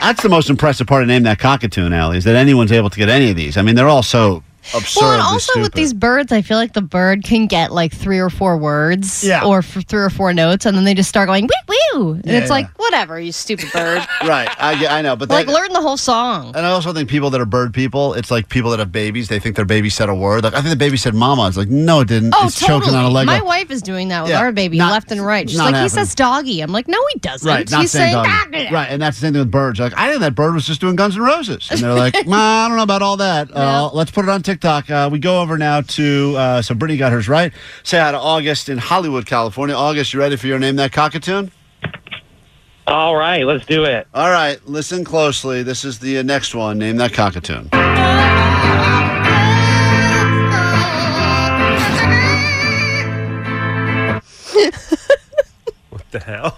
That's 0.00 0.22
the 0.22 0.28
most 0.28 0.48
impressive 0.50 0.86
part 0.86 1.02
of 1.02 1.08
Name 1.08 1.24
That 1.24 1.38
Cockatoo, 1.38 1.92
Allie, 1.92 2.18
is 2.18 2.24
that 2.24 2.36
anyone's 2.36 2.72
able 2.72 2.90
to 2.90 2.96
get 2.98 3.08
any 3.08 3.30
of 3.30 3.36
these. 3.36 3.56
I 3.56 3.62
mean, 3.62 3.74
they're 3.74 3.88
all 3.88 4.02
so 4.02 4.42
absurdly 4.74 5.06
Well, 5.08 5.12
and 5.14 5.22
also 5.22 5.52
stupid. 5.52 5.62
with 5.62 5.72
these 5.74 5.92
birds, 5.94 6.32
I 6.32 6.42
feel 6.42 6.56
like 6.56 6.72
the 6.72 6.82
bird 6.82 7.22
can 7.24 7.46
get 7.46 7.72
like 7.72 7.92
three 7.92 8.18
or 8.18 8.30
four 8.30 8.56
words, 8.56 9.24
Yeah. 9.24 9.44
or 9.44 9.58
f- 9.58 9.84
three 9.86 10.00
or 10.02 10.10
four 10.10 10.32
notes, 10.32 10.64
and 10.66 10.76
then 10.76 10.84
they 10.84 10.94
just 10.94 11.08
start 11.08 11.26
going 11.28 11.44
woo 11.68 11.76
woo, 11.94 12.12
and 12.12 12.24
Yeah, 12.24 12.32
it's 12.38 12.46
yeah. 12.46 12.52
like 12.52 12.78
whatever, 12.78 13.18
you 13.20 13.32
stupid 13.32 13.70
bird. 13.72 13.98
right, 14.26 14.48
I, 14.58 14.86
I 14.98 15.02
know, 15.02 15.16
but 15.16 15.28
like 15.28 15.46
that- 15.46 15.52
learn 15.52 15.72
the 15.72 15.80
whole 15.80 15.96
song. 15.96 16.48
And 16.56 16.66
I 16.66 16.70
also 16.70 16.92
think 16.92 17.08
people 17.08 17.30
that 17.30 17.40
are 17.40 17.46
bird 17.46 17.72
people, 17.74 18.14
it's 18.14 18.30
like 18.30 18.48
people 18.48 18.70
that 18.70 18.78
have 18.80 18.92
babies. 18.92 19.28
They 19.28 19.38
think 19.38 19.56
their 19.56 19.64
baby 19.64 19.90
said 19.90 20.08
a 20.08 20.14
word. 20.14 20.44
Like 20.44 20.54
I 20.54 20.58
think 20.60 20.70
the 20.70 20.76
baby 20.76 20.96
said 20.96 21.14
"mama." 21.14 21.48
It's 21.48 21.56
like 21.56 21.68
no, 21.68 22.00
it 22.00 22.08
didn't. 22.08 22.34
Oh, 22.36 22.46
it's 22.46 22.58
totally. 22.58 22.80
choking 22.80 22.94
on 22.94 23.04
a 23.04 23.08
Lego. 23.10 23.26
My 23.26 23.42
wife 23.42 23.70
is 23.70 23.82
doing 23.82 24.08
that 24.08 24.24
with 24.24 24.32
our 24.32 24.52
baby 24.52 24.78
not- 24.78 24.92
left 24.92 25.10
and 25.12 25.24
right. 25.24 25.48
She's 25.48 25.58
like, 25.58 25.74
he 25.76 25.88
says 25.88 26.14
doggy. 26.14 26.60
I'm 26.60 26.72
like, 26.72 26.88
no, 26.88 26.98
he 27.12 27.18
doesn't. 27.20 27.46
Right, 27.48 27.70
not 27.70 27.82
He's 27.82 27.90
saying 27.90 28.12
saying. 28.24 28.72
Right, 28.72 28.88
and 28.90 29.00
that's 29.00 29.18
the 29.18 29.26
same 29.26 29.32
thing 29.32 29.40
with 29.40 29.50
birds. 29.50 29.78
Like 29.80 29.92
I 29.96 30.08
think 30.08 30.20
that 30.20 30.34
bird 30.34 30.54
was 30.54 30.66
just 30.66 30.80
doing 30.80 30.96
Guns 30.96 31.16
N' 31.16 31.22
Roses, 31.22 31.68
and 31.70 31.80
they're 31.80 31.94
like, 31.94 32.14
"Ma, 32.26 32.64
I 32.64 32.68
don't 32.68 32.76
know 32.76 32.82
about 32.82 33.02
all 33.02 33.16
that. 33.18 33.54
Uh, 33.54 33.90
let's 33.92 34.10
put 34.10 34.24
it 34.24 34.28
on 34.28 34.42
TikTok. 34.42 34.90
Uh, 34.90 35.08
we 35.10 35.18
go 35.18 35.40
over 35.40 35.56
now 35.58 35.80
to 35.82 36.34
uh, 36.36 36.62
so 36.62 36.74
Brittany 36.74 36.98
got 36.98 37.12
hers 37.12 37.28
right. 37.28 37.52
Say 37.82 37.98
hi 37.98 38.12
to 38.12 38.18
August 38.18 38.68
in 38.68 38.78
Hollywood, 38.78 39.26
California. 39.26 39.74
August, 39.74 40.12
you 40.12 40.20
ready 40.20 40.36
for 40.36 40.46
your 40.46 40.58
name 40.58 40.76
that 40.76 40.92
cockatoo? 40.92 41.48
All 42.90 43.14
right, 43.14 43.46
let's 43.46 43.64
do 43.66 43.84
it. 43.84 44.08
All 44.12 44.30
right, 44.30 44.58
listen 44.66 45.04
closely. 45.04 45.62
This 45.62 45.84
is 45.84 46.00
the 46.00 46.18
uh, 46.18 46.22
next 46.22 46.56
one. 46.56 46.76
Name 46.76 46.96
that 46.96 47.12
cockatoo. 47.12 47.68
What 55.90 56.10
the 56.10 56.20
hell? 56.20 56.56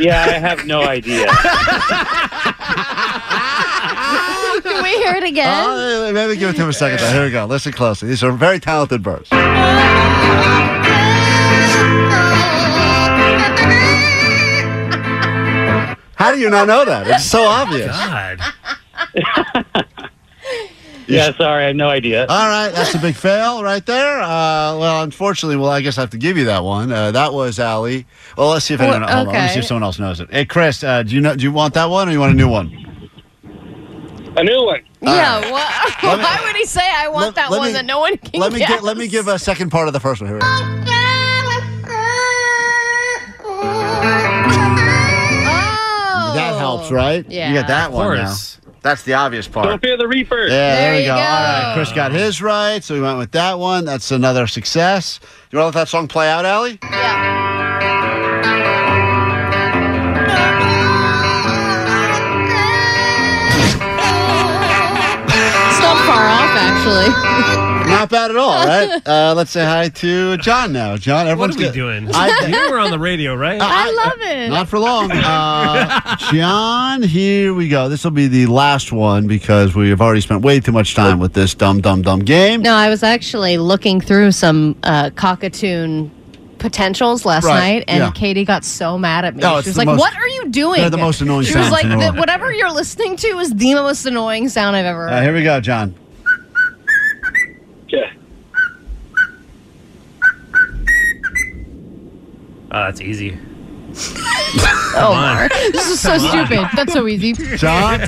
Yeah, 0.00 0.24
I 0.24 0.38
have 0.38 0.66
no 0.66 0.82
idea. 0.82 1.26
Can 4.62 4.82
we 4.82 4.90
hear 5.02 5.16
it 5.16 5.24
again? 5.24 5.46
Uh, 5.46 6.10
maybe 6.14 6.36
give 6.36 6.50
it 6.50 6.56
to 6.56 6.62
him 6.62 6.70
a 6.70 6.72
second. 6.72 6.98
Though. 6.98 7.12
Here 7.12 7.24
we 7.24 7.30
go. 7.30 7.44
Listen 7.44 7.72
closely. 7.72 8.08
These 8.08 8.24
are 8.24 8.32
very 8.32 8.60
talented 8.60 9.02
birds. 9.02 9.28
How 16.18 16.32
do 16.32 16.38
you 16.40 16.50
not 16.50 16.66
know 16.66 16.84
that? 16.84 17.06
It's 17.06 17.24
so 17.24 17.44
obvious. 17.44 17.96
God. 17.96 18.40
yeah, 21.06 21.32
sorry, 21.36 21.64
I 21.64 21.66
have 21.68 21.76
no 21.76 21.88
idea. 21.88 22.26
All 22.28 22.48
right, 22.48 22.70
that's 22.70 22.92
a 22.94 22.98
big 22.98 23.14
fail 23.14 23.62
right 23.62 23.84
there. 23.86 24.20
Uh, 24.20 24.76
well, 24.78 25.02
unfortunately, 25.04 25.56
well, 25.56 25.70
I 25.70 25.80
guess 25.80 25.96
I 25.96 26.00
have 26.02 26.10
to 26.10 26.18
give 26.18 26.36
you 26.36 26.44
that 26.46 26.64
one. 26.64 26.90
Uh, 26.92 27.12
that 27.12 27.32
was 27.32 27.58
Allie. 27.60 28.04
Well, 28.36 28.48
let's 28.50 28.64
see 28.66 28.74
if 28.74 28.80
anyone. 28.80 29.02
Well, 29.02 29.14
hold 29.16 29.28
on, 29.28 29.34
let 29.34 29.42
me 29.44 29.48
see 29.54 29.60
if 29.60 29.64
someone 29.66 29.84
else 29.84 29.98
knows 29.98 30.20
it. 30.20 30.28
Hey, 30.32 30.44
Chris, 30.44 30.82
uh, 30.82 31.02
do 31.04 31.14
you 31.14 31.20
know? 31.20 31.36
Do 31.36 31.44
you 31.44 31.52
want 31.52 31.74
that 31.74 31.86
one, 31.88 32.08
or 32.08 32.12
you 32.12 32.20
want 32.20 32.32
a 32.32 32.36
new 32.36 32.48
one? 32.48 32.84
A 34.36 34.42
new 34.44 34.64
one. 34.66 34.82
yeah. 35.00 35.40
What, 35.50 35.72
why 36.02 36.40
would 36.44 36.56
he 36.56 36.64
say 36.66 36.82
I 36.96 37.08
want 37.08 37.34
that 37.36 37.50
let 37.50 37.58
one 37.58 37.68
me- 37.68 37.72
that 37.74 37.84
no 37.86 38.00
one 38.00 38.16
can 38.18 38.40
Let 38.40 38.52
me 38.52 38.58
guess? 38.58 38.68
get. 38.68 38.82
Let 38.82 38.96
me 38.96 39.06
give 39.08 39.28
a 39.28 39.38
second 39.38 39.70
part 39.70 39.86
of 39.88 39.94
the 39.94 40.00
first 40.00 40.20
one. 40.20 40.28
Here. 40.30 40.40
Helps, 46.78 46.92
oh, 46.92 46.94
right? 46.94 47.26
Yeah. 47.28 47.48
You 47.48 47.54
get 47.54 47.66
that 47.68 47.88
Of 47.88 47.94
one 47.94 48.16
now. 48.16 48.34
That's 48.80 49.02
the 49.02 49.14
obvious 49.14 49.48
part. 49.48 49.66
Don't 49.66 49.82
fear 49.82 49.96
the 49.96 50.06
reaper. 50.08 50.42
Yeah, 50.42 50.48
there, 50.48 50.76
There 50.76 50.92
we 50.94 51.00
you 51.00 51.06
go. 51.08 51.14
go. 51.16 51.20
All 51.20 51.26
right, 51.26 51.72
Chris 51.74 51.92
got 51.92 52.12
his 52.12 52.40
right, 52.40 52.82
so 52.82 52.94
we 52.94 53.00
went 53.00 53.18
with 53.18 53.32
that 53.32 53.58
one. 53.58 53.84
That's 53.84 54.10
another 54.12 54.46
success. 54.46 55.18
You 55.50 55.58
want 55.58 55.72
to 55.72 55.78
let 55.78 55.82
that 55.84 55.88
song 55.88 56.06
play 56.08 56.30
out, 56.30 56.44
Allie? 56.44 56.78
Yeah. 56.82 57.38
It's 65.70 65.80
not 65.80 65.96
far 66.06 66.26
off, 66.26 66.50
actually. 66.56 67.54
Not 67.98 68.10
bad 68.10 68.30
at 68.30 68.36
all, 68.36 68.50
right? 68.66 69.00
Uh, 69.06 69.34
let's 69.36 69.50
say 69.50 69.64
hi 69.64 69.88
to 69.88 70.36
John 70.38 70.72
now. 70.72 70.96
John, 70.96 71.26
What 71.26 71.32
everyone's 71.32 71.56
are 71.56 71.58
we 71.58 71.64
good. 71.64 71.74
doing? 71.74 72.08
I- 72.14 72.46
you 72.64 72.70
were 72.70 72.78
on 72.78 72.90
the 72.90 72.98
radio, 72.98 73.34
right? 73.34 73.58
I 73.60 73.90
love 73.90 74.20
it. 74.20 74.48
Not 74.50 74.68
for 74.68 74.78
long. 74.78 75.10
Uh, 75.12 76.16
John, 76.32 77.02
here 77.02 77.54
we 77.54 77.68
go. 77.68 77.88
This 77.88 78.04
will 78.04 78.10
be 78.12 78.28
the 78.28 78.46
last 78.46 78.92
one 78.92 79.26
because 79.26 79.74
we 79.74 79.88
have 79.90 80.00
already 80.00 80.20
spent 80.20 80.42
way 80.42 80.60
too 80.60 80.72
much 80.72 80.94
time 80.94 81.18
with 81.18 81.32
this 81.32 81.54
dumb, 81.54 81.80
dumb, 81.80 82.02
dumb 82.02 82.20
game. 82.20 82.62
No, 82.62 82.74
I 82.74 82.88
was 82.88 83.02
actually 83.02 83.58
looking 83.58 84.00
through 84.00 84.32
some 84.32 84.76
uh, 84.84 85.10
cockatoon 85.16 86.12
potentials 86.58 87.24
last 87.24 87.44
Right, 87.44 87.54
night, 87.76 87.84
and 87.86 87.98
yeah. 87.98 88.10
Katie 88.10 88.44
got 88.44 88.64
so 88.64 88.98
mad 88.98 89.24
at 89.24 89.34
me. 89.36 89.42
No, 89.42 89.60
she 89.60 89.70
was 89.70 89.76
like, 89.78 89.86
most- 89.86 90.00
"What 90.00 90.14
are 90.16 90.26
you 90.26 90.48
doing?" 90.50 90.80
they're 90.80 90.90
the 90.90 90.96
most 90.98 91.20
annoying 91.20 91.44
She 91.46 91.56
was 91.56 91.70
like, 91.70 91.86
the 91.88 92.12
"Whatever 92.18 92.52
you're 92.52 92.72
listening 92.72 93.16
to 93.16 93.26
is 93.38 93.54
the 93.54 93.74
most 93.74 94.06
annoying 94.06 94.48
sound 94.48 94.74
I've 94.74 94.84
ever 94.86 95.08
Uh, 95.08 95.12
heard." 95.12 95.22
here 95.22 95.34
we 95.34 95.42
go, 95.44 95.60
John. 95.60 95.94
Yeah. 97.88 98.10
Oh, 102.70 102.84
that's 102.84 103.00
easy. 103.00 103.32
oh, 104.94 105.12
Mark. 105.14 105.50
this 105.72 105.88
is 105.88 106.00
so 106.00 106.12
on. 106.12 106.20
stupid. 106.20 106.68
That's 106.76 106.92
so 106.92 107.06
easy. 107.06 107.32
John? 107.56 108.00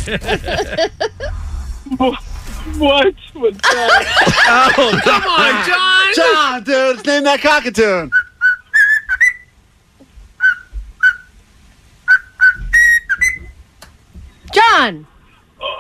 What 2.79 3.15
was 3.35 3.57
that? 3.57 4.37
Oh, 4.53 5.01
come 5.05 5.23
on, 5.23 5.67
John. 5.67 6.15
John, 6.15 6.65
dude, 6.65 6.99
it's 6.99 7.07
named 7.07 7.27
that 7.27 7.41
cockatoo. 7.41 8.11
John. 14.53 15.07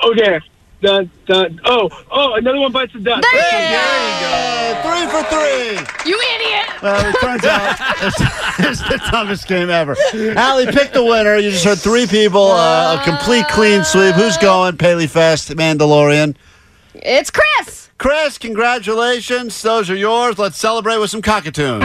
okay. 0.05 0.41
Dun, 0.81 1.11
dun. 1.27 1.61
Oh, 1.65 1.91
oh, 2.11 2.35
another 2.35 2.59
one 2.59 2.73
bites 2.73 2.93
the 2.95 3.01
dust. 3.01 3.27
There 3.33 3.43
There 3.43 3.61
you 3.61 4.21
go. 4.21 4.81
Three 4.83 5.07
for 5.11 5.23
three. 5.29 6.11
You 6.11 6.19
idiot. 6.35 6.83
Well, 6.83 7.07
it 7.07 7.21
turns 7.21 7.45
out 7.45 7.77
it's, 8.03 8.81
it's 8.81 8.89
the 8.89 8.99
toughest 9.11 9.47
game 9.47 9.69
ever. 9.69 9.95
Allie, 10.37 10.67
pick 10.67 10.93
the 10.93 11.05
winner. 11.05 11.37
You 11.37 11.51
just 11.51 11.65
heard 11.65 11.79
three 11.79 12.07
people, 12.07 12.51
uh, 12.53 12.99
a 12.99 13.05
complete 13.05 13.47
clean 13.49 13.85
sweep. 13.85 14.15
Who's 14.15 14.39
going? 14.39 14.79
Paley 14.79 15.07
Fest, 15.07 15.51
Mandalorian. 15.51 16.35
It's 16.95 17.31
Chris. 17.31 17.91
Chris, 17.99 18.39
congratulations. 18.39 19.61
Those 19.61 19.91
are 19.91 19.97
yours. 19.97 20.39
Let's 20.39 20.57
celebrate 20.57 20.97
with 20.97 21.11
some 21.11 21.21
cockatoon. 21.21 21.83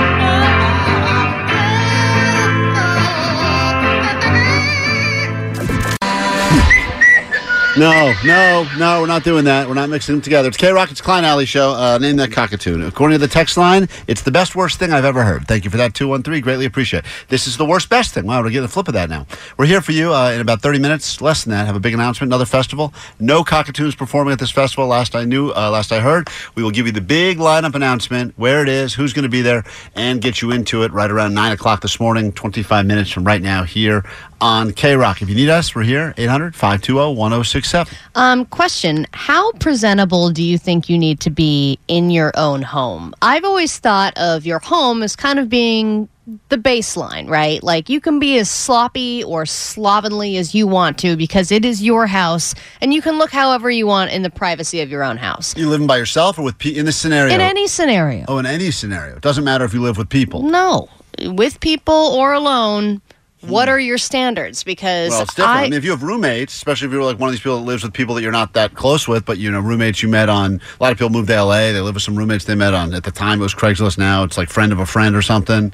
No, 7.77 8.13
no, 8.23 8.65
no, 8.77 9.01
we're 9.01 9.07
not 9.07 9.25
doing 9.25 9.43
that. 9.45 9.67
We're 9.67 9.73
not 9.73 9.89
mixing 9.89 10.15
them 10.15 10.21
together. 10.21 10.47
It's 10.47 10.55
K 10.55 10.71
Rocket's 10.71 11.01
Klein 11.01 11.25
Alley 11.25 11.45
Show. 11.45 11.71
Uh, 11.71 11.97
name 11.97 12.15
that 12.15 12.31
cockatoo. 12.31 12.87
According 12.87 13.15
to 13.15 13.19
the 13.19 13.27
text 13.27 13.57
line, 13.57 13.89
it's 14.07 14.21
the 14.21 14.31
best 14.31 14.55
worst 14.55 14.79
thing 14.79 14.93
I've 14.93 15.03
ever 15.03 15.25
heard. 15.25 15.45
Thank 15.45 15.65
you 15.65 15.69
for 15.69 15.75
that, 15.75 15.93
213. 15.93 16.41
Greatly 16.41 16.65
appreciate 16.65 17.03
it. 17.03 17.11
This 17.27 17.47
is 17.47 17.57
the 17.57 17.65
worst 17.65 17.89
best 17.89 18.13
thing. 18.13 18.25
Wow, 18.25 18.41
we're 18.41 18.51
getting 18.51 18.63
a 18.63 18.69
flip 18.69 18.87
of 18.87 18.93
that 18.93 19.09
now. 19.09 19.27
We're 19.57 19.65
here 19.65 19.81
for 19.81 19.91
you 19.91 20.13
uh, 20.13 20.31
in 20.31 20.39
about 20.39 20.61
30 20.61 20.79
minutes, 20.79 21.19
less 21.19 21.43
than 21.43 21.51
that. 21.51 21.65
Have 21.65 21.75
a 21.75 21.81
big 21.81 21.93
announcement, 21.93 22.29
another 22.29 22.45
festival. 22.45 22.93
No 23.19 23.43
cockatoons 23.43 23.93
performing 23.93 24.31
at 24.31 24.39
this 24.39 24.51
festival, 24.51 24.87
last 24.87 25.13
I 25.13 25.25
knew, 25.25 25.49
uh, 25.49 25.69
last 25.69 25.91
I 25.91 25.99
heard. 25.99 26.29
We 26.55 26.63
will 26.63 26.71
give 26.71 26.85
you 26.85 26.93
the 26.93 27.01
big 27.01 27.39
lineup 27.39 27.75
announcement, 27.75 28.35
where 28.37 28.61
it 28.61 28.69
is, 28.69 28.93
who's 28.93 29.11
going 29.11 29.23
to 29.23 29.29
be 29.29 29.41
there, 29.41 29.65
and 29.95 30.21
get 30.21 30.41
you 30.41 30.51
into 30.51 30.83
it 30.83 30.93
right 30.93 31.11
around 31.11 31.33
9 31.33 31.51
o'clock 31.51 31.81
this 31.81 31.99
morning, 31.99 32.31
25 32.31 32.85
minutes 32.85 33.11
from 33.11 33.25
right 33.25 33.41
now 33.41 33.63
here 33.63 34.05
on 34.41 34.71
KROQ. 34.71 35.21
If 35.21 35.29
you 35.29 35.35
need 35.35 35.49
us, 35.49 35.73
we're 35.75 35.83
here, 35.83 36.13
800 36.17 36.55
520 36.55 37.15
1067. 37.15 37.95
Um, 38.15 38.45
question: 38.45 39.07
How 39.13 39.51
presentable 39.53 40.29
do 40.31 40.43
you 40.43 40.57
think 40.57 40.89
you 40.89 40.97
need 40.97 41.19
to 41.21 41.29
be 41.29 41.79
in 41.87 42.09
your 42.09 42.31
own 42.35 42.61
home? 42.61 43.13
I've 43.21 43.43
always 43.43 43.77
thought 43.77 44.13
of 44.17 44.45
your 44.45 44.59
home 44.59 45.03
as 45.03 45.15
kind 45.15 45.39
of 45.39 45.49
being 45.49 46.09
the 46.49 46.57
baseline, 46.57 47.29
right? 47.29 47.61
Like 47.61 47.89
you 47.89 48.01
can 48.01 48.19
be 48.19 48.37
as 48.39 48.49
sloppy 48.49 49.23
or 49.23 49.45
slovenly 49.45 50.37
as 50.37 50.55
you 50.55 50.67
want 50.67 50.97
to 50.99 51.15
because 51.15 51.51
it 51.51 51.63
is 51.63 51.83
your 51.83 52.07
house, 52.07 52.55
and 52.81 52.93
you 52.93 53.01
can 53.01 53.17
look 53.17 53.31
however 53.31 53.69
you 53.69 53.87
want 53.87 54.11
in 54.11 54.23
the 54.23 54.29
privacy 54.29 54.81
of 54.81 54.89
your 54.89 55.03
own 55.03 55.17
house. 55.17 55.55
You 55.55 55.69
living 55.69 55.87
by 55.87 55.97
yourself 55.97 56.39
or 56.39 56.41
with 56.41 56.57
people 56.57 56.79
in 56.79 56.85
this 56.85 56.97
scenario? 56.97 57.33
In 57.33 57.41
any 57.41 57.67
scenario. 57.67 58.25
Oh, 58.27 58.37
in 58.37 58.45
any 58.45 58.71
scenario. 58.71 59.15
It 59.15 59.21
doesn't 59.21 59.43
matter 59.43 59.65
if 59.65 59.73
you 59.73 59.81
live 59.81 59.97
with 59.97 60.09
people. 60.09 60.43
No, 60.43 60.89
with 61.21 61.59
people 61.59 61.93
or 61.93 62.33
alone. 62.33 63.01
What 63.47 63.69
are 63.69 63.79
your 63.79 63.97
standards? 63.97 64.63
Because 64.63 65.11
Well, 65.11 65.21
it's 65.23 65.33
different. 65.33 65.57
I, 65.57 65.59
I, 65.59 65.63
mean, 65.63 65.73
if 65.73 65.83
you 65.83 65.91
have 65.91 66.03
roommates, 66.03 66.53
especially 66.55 66.87
if 66.87 66.93
you're 66.93 67.03
like 67.03 67.19
one 67.19 67.29
of 67.29 67.33
these 67.33 67.41
people 67.41 67.57
that 67.59 67.65
lives 67.65 67.83
with 67.83 67.93
people 67.93 68.15
that 68.15 68.21
you're 68.21 68.31
not 68.31 68.53
that 68.53 68.73
close 68.73 69.07
with, 69.07 69.25
but 69.25 69.37
you 69.37 69.51
know, 69.51 69.59
roommates 69.59 70.01
you 70.01 70.09
met 70.09 70.29
on. 70.29 70.61
A 70.79 70.83
lot 70.83 70.91
of 70.91 70.97
people 70.97 71.09
move 71.09 71.27
to 71.27 71.43
LA. 71.43 71.71
They 71.71 71.81
live 71.81 71.95
with 71.95 72.03
some 72.03 72.15
roommates 72.15 72.45
they 72.45 72.55
met 72.55 72.73
on. 72.73 72.93
At 72.93 73.03
the 73.03 73.11
time, 73.11 73.39
it 73.39 73.43
was 73.43 73.53
Craigslist. 73.53 73.97
Now 73.97 74.23
it's 74.23 74.37
like 74.37 74.49
friend 74.49 74.71
of 74.71 74.79
a 74.79 74.85
friend 74.85 75.15
or 75.15 75.21
something. 75.21 75.73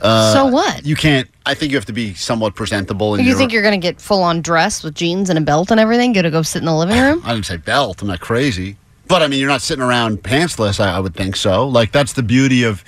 Uh, 0.00 0.32
So 0.32 0.46
what? 0.46 0.84
You 0.84 0.96
can't. 0.96 1.28
I 1.46 1.54
think 1.54 1.72
you 1.72 1.78
have 1.78 1.86
to 1.86 1.92
be 1.92 2.14
somewhat 2.14 2.54
presentable. 2.54 3.14
In 3.14 3.20
you 3.20 3.28
your, 3.28 3.38
think 3.38 3.52
you're 3.52 3.62
going 3.62 3.80
to 3.80 3.84
get 3.84 4.00
full 4.00 4.22
on 4.22 4.42
dressed 4.42 4.84
with 4.84 4.94
jeans 4.94 5.30
and 5.30 5.38
a 5.38 5.42
belt 5.42 5.70
and 5.70 5.80
everything? 5.80 6.12
Going 6.12 6.24
to 6.24 6.30
go 6.30 6.42
sit 6.42 6.58
in 6.58 6.66
the 6.66 6.74
living 6.74 7.00
room? 7.00 7.22
I 7.24 7.32
didn't 7.32 7.46
say 7.46 7.56
belt. 7.56 8.02
I'm 8.02 8.08
not 8.08 8.20
crazy. 8.20 8.76
But 9.08 9.22
I 9.22 9.28
mean, 9.28 9.38
you're 9.38 9.48
not 9.48 9.62
sitting 9.62 9.84
around 9.84 10.22
pantsless. 10.22 10.80
I, 10.80 10.96
I 10.96 11.00
would 11.00 11.14
think 11.14 11.36
so. 11.36 11.68
Like 11.68 11.92
that's 11.92 12.14
the 12.14 12.22
beauty 12.22 12.64
of 12.64 12.84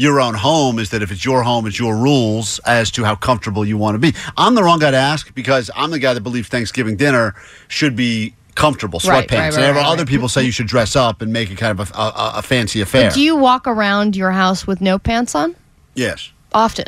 your 0.00 0.18
own 0.18 0.32
home 0.34 0.78
is 0.78 0.88
that 0.90 1.02
if 1.02 1.12
it's 1.12 1.24
your 1.26 1.42
home, 1.42 1.66
it's 1.66 1.78
your 1.78 1.94
rules 1.94 2.58
as 2.60 2.90
to 2.92 3.04
how 3.04 3.14
comfortable 3.14 3.66
you 3.66 3.76
want 3.76 3.94
to 3.94 3.98
be. 3.98 4.16
I'm 4.34 4.54
the 4.54 4.62
wrong 4.62 4.78
guy 4.78 4.90
to 4.92 4.96
ask 4.96 5.34
because 5.34 5.70
I'm 5.76 5.90
the 5.90 5.98
guy 5.98 6.14
that 6.14 6.22
believes 6.22 6.48
Thanksgiving 6.48 6.96
dinner 6.96 7.34
should 7.68 7.96
be 7.96 8.34
comfortable, 8.54 8.98
sweatpants. 8.98 9.08
Right, 9.08 9.30
right, 9.30 9.56
right, 9.56 9.76
and 9.76 9.78
other 9.78 10.06
people 10.06 10.28
say 10.28 10.42
you 10.42 10.52
should 10.52 10.68
dress 10.68 10.96
up 10.96 11.20
and 11.20 11.32
make 11.32 11.50
it 11.50 11.56
kind 11.58 11.78
of 11.78 11.90
a, 11.90 11.94
a, 11.94 12.32
a 12.36 12.42
fancy 12.42 12.80
affair. 12.80 13.10
Do 13.10 13.20
you 13.20 13.36
walk 13.36 13.66
around 13.66 14.16
your 14.16 14.30
house 14.30 14.66
with 14.66 14.80
no 14.80 14.98
pants 14.98 15.34
on? 15.34 15.54
yes, 15.94 16.32
Often. 16.54 16.86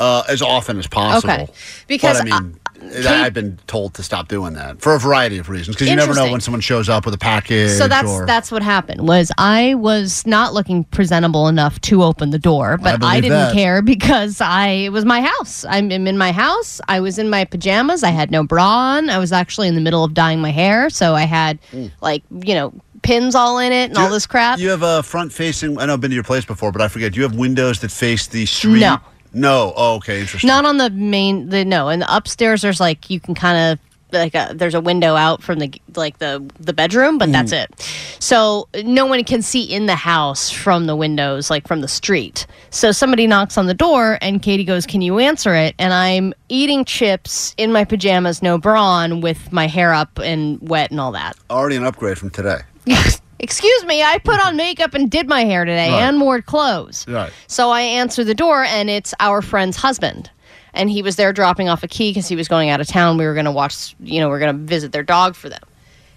uh, 0.00 0.24
as 0.28 0.42
often 0.42 0.78
as 0.78 0.88
possible. 0.88 1.32
Okay. 1.32 1.46
Because 1.86 2.20
but 2.20 2.32
I 2.32 2.40
mean. 2.40 2.58
Kate- 2.90 3.06
I've 3.06 3.34
been 3.34 3.58
told 3.66 3.94
to 3.94 4.02
stop 4.02 4.28
doing 4.28 4.54
that 4.54 4.80
for 4.80 4.94
a 4.94 4.98
variety 4.98 5.38
of 5.38 5.48
reasons 5.48 5.76
because 5.76 5.88
you 5.88 5.96
never 5.96 6.14
know 6.14 6.30
when 6.30 6.40
someone 6.40 6.60
shows 6.60 6.88
up 6.88 7.04
with 7.04 7.14
a 7.14 7.18
package. 7.18 7.70
So 7.70 7.88
that's 7.88 8.08
or, 8.08 8.26
that's 8.26 8.50
what 8.50 8.62
happened. 8.62 9.06
Was 9.06 9.30
I 9.38 9.74
was 9.74 10.26
not 10.26 10.54
looking 10.54 10.84
presentable 10.84 11.48
enough 11.48 11.80
to 11.82 12.02
open 12.02 12.30
the 12.30 12.38
door, 12.38 12.78
but 12.78 12.94
I, 12.94 12.96
believe 12.96 13.22
didn't 13.22 13.38
that. 13.38 13.54
care 13.54 13.82
because 13.82 14.40
I 14.40 14.68
it 14.68 14.92
was 14.92 15.04
my 15.04 15.20
house. 15.20 15.64
I'm, 15.68 15.90
I'm 15.90 16.06
in 16.06 16.18
my 16.18 16.32
house. 16.32 16.80
I 16.88 17.00
was 17.00 17.18
in 17.18 17.30
my 17.30 17.44
pajamas. 17.44 18.02
I 18.02 18.10
had 18.10 18.30
no 18.30 18.44
bra 18.44 18.66
on. 18.66 19.10
I 19.10 19.18
was 19.18 19.32
actually 19.32 19.68
in 19.68 19.74
the 19.74 19.80
middle 19.80 20.04
of 20.04 20.14
dyeing 20.14 20.40
my 20.40 20.50
hair, 20.50 20.90
so 20.90 21.14
I 21.14 21.22
had 21.22 21.58
hmm. 21.70 21.86
like 22.00 22.22
you 22.30 22.54
know 22.54 22.72
pins 23.02 23.34
all 23.34 23.58
in 23.58 23.72
it 23.72 23.90
and 23.90 23.98
all 23.98 24.10
this 24.10 24.26
crap. 24.26 24.58
You 24.58 24.70
have 24.70 24.82
a 24.82 25.02
front 25.02 25.32
facing. 25.32 25.78
I 25.78 25.86
know 25.86 25.94
I've 25.94 26.00
been 26.00 26.10
to 26.10 26.14
your 26.14 26.24
place 26.24 26.44
before, 26.44 26.72
but 26.72 26.80
I 26.80 26.88
forget. 26.88 27.12
Do 27.12 27.20
you 27.20 27.24
have 27.24 27.36
windows 27.36 27.80
that 27.80 27.90
face 27.90 28.26
the 28.26 28.46
street? 28.46 28.80
No. 28.80 28.98
No. 29.32 29.72
Oh, 29.76 29.96
okay. 29.96 30.20
Interesting. 30.20 30.48
Not 30.48 30.64
on 30.64 30.78
the 30.78 30.90
main. 30.90 31.48
The 31.48 31.64
no, 31.64 31.88
and 31.88 32.02
the 32.02 32.16
upstairs. 32.16 32.62
There's 32.62 32.80
like 32.80 33.10
you 33.10 33.20
can 33.20 33.34
kind 33.34 33.72
of 33.72 33.78
like 34.12 34.34
a, 34.34 34.52
there's 34.54 34.74
a 34.74 34.80
window 34.80 35.14
out 35.14 35.42
from 35.42 35.58
the 35.58 35.72
like 35.96 36.18
the 36.18 36.44
the 36.60 36.72
bedroom, 36.72 37.18
but 37.18 37.32
that's 37.32 37.50
hmm. 37.50 37.58
it. 37.58 37.80
So 38.18 38.68
no 38.84 39.06
one 39.06 39.22
can 39.24 39.42
see 39.42 39.62
in 39.64 39.86
the 39.86 39.96
house 39.96 40.50
from 40.50 40.86
the 40.86 40.96
windows, 40.96 41.50
like 41.50 41.66
from 41.66 41.80
the 41.80 41.88
street. 41.88 42.46
So 42.70 42.92
somebody 42.92 43.26
knocks 43.26 43.56
on 43.56 43.66
the 43.66 43.74
door, 43.74 44.18
and 44.20 44.42
Katie 44.42 44.64
goes, 44.64 44.86
"Can 44.86 45.02
you 45.02 45.18
answer 45.18 45.54
it?" 45.54 45.74
And 45.78 45.92
I'm 45.92 46.34
eating 46.48 46.84
chips 46.84 47.54
in 47.56 47.72
my 47.72 47.84
pajamas, 47.84 48.42
no 48.42 48.58
bra 48.58 48.82
on, 48.82 49.20
with 49.20 49.52
my 49.52 49.66
hair 49.66 49.92
up 49.92 50.18
and 50.18 50.58
wet 50.68 50.90
and 50.90 51.00
all 51.00 51.12
that. 51.12 51.36
Already 51.50 51.76
an 51.76 51.84
upgrade 51.84 52.18
from 52.18 52.30
today. 52.30 52.60
Excuse 53.42 53.84
me, 53.84 54.02
I 54.02 54.18
put 54.18 54.38
on 54.44 54.56
makeup 54.56 54.94
and 54.94 55.10
did 55.10 55.28
my 55.28 55.44
hair 55.44 55.64
today 55.64 55.90
Right. 55.90 56.02
and 56.02 56.20
wore 56.20 56.40
clothes. 56.40 57.04
Right. 57.08 57.32
So 57.48 57.70
I 57.70 57.82
answer 57.82 58.22
the 58.24 58.34
door, 58.34 58.62
and 58.64 58.88
it's 58.88 59.12
our 59.20 59.42
friend's 59.42 59.76
husband. 59.76 60.30
And 60.74 60.88
he 60.90 61.02
was 61.02 61.16
there 61.16 61.32
dropping 61.32 61.68
off 61.68 61.82
a 61.82 61.88
key 61.88 62.10
because 62.10 62.28
he 62.28 62.36
was 62.36 62.48
going 62.48 62.70
out 62.70 62.80
of 62.80 62.86
town. 62.86 63.18
We 63.18 63.26
were 63.26 63.34
going 63.34 63.44
to 63.44 63.50
watch, 63.52 63.94
you 64.00 64.20
know, 64.20 64.28
we 64.28 64.34
are 64.36 64.38
going 64.38 64.56
to 64.56 64.62
visit 64.64 64.92
their 64.92 65.02
dog 65.02 65.34
for 65.34 65.48
them. 65.50 65.60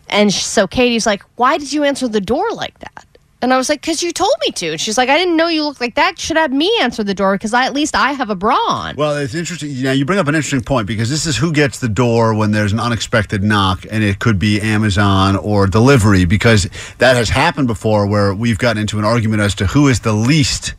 And 0.07 0.31
so 0.31 0.67
Katie's 0.67 1.05
like, 1.05 1.23
Why 1.35 1.57
did 1.57 1.73
you 1.73 1.83
answer 1.83 2.07
the 2.07 2.21
door 2.21 2.49
like 2.51 2.77
that? 2.79 3.05
And 3.45 3.53
I 3.53 3.58
was 3.58 3.69
like, 3.69 3.79
Because 3.79 4.01
you 4.01 4.12
told 4.12 4.34
me 4.43 4.51
to. 4.53 4.71
And 4.71 4.81
she's 4.81 4.97
like, 4.97 5.08
I 5.08 5.19
didn't 5.19 5.38
know 5.38 5.47
you 5.47 5.63
looked 5.63 5.79
like 5.79 5.93
that. 5.95 6.17
Should 6.17 6.36
have 6.36 6.51
me 6.51 6.75
answer 6.81 7.03
the 7.03 7.13
door 7.13 7.36
because 7.36 7.53
I, 7.53 7.67
at 7.67 7.75
least 7.75 7.95
I 7.95 8.12
have 8.13 8.31
a 8.31 8.36
bra 8.36 8.55
on. 8.55 8.95
Well, 8.95 9.15
it's 9.17 9.36
interesting. 9.36 9.84
Now 9.84 9.91
you 9.91 10.03
bring 10.03 10.17
up 10.17 10.27
an 10.27 10.34
interesting 10.34 10.63
point 10.63 10.88
because 10.88 11.12
this 11.12 11.27
is 11.27 11.38
who 11.38 11.53
gets 11.53 11.77
the 11.77 11.88
door 11.88 12.34
when 12.34 12.49
there's 12.49 12.73
an 12.73 12.79
unexpected 12.79 13.43
knock, 13.43 13.86
and 13.91 14.03
it 14.03 14.17
could 14.17 14.39
be 14.39 14.60
Amazon 14.62 15.36
or 15.36 15.67
delivery 15.67 16.25
because 16.25 16.67
that 16.97 17.15
has 17.15 17.29
happened 17.29 17.67
before 17.67 18.08
where 18.08 18.34
we've 18.34 18.58
gotten 18.58 18.81
into 18.81 18.97
an 18.97 19.05
argument 19.05 19.43
as 19.43 19.53
to 19.55 19.67
who 19.67 19.89
is 19.89 19.99
the 19.99 20.13
least. 20.13 20.73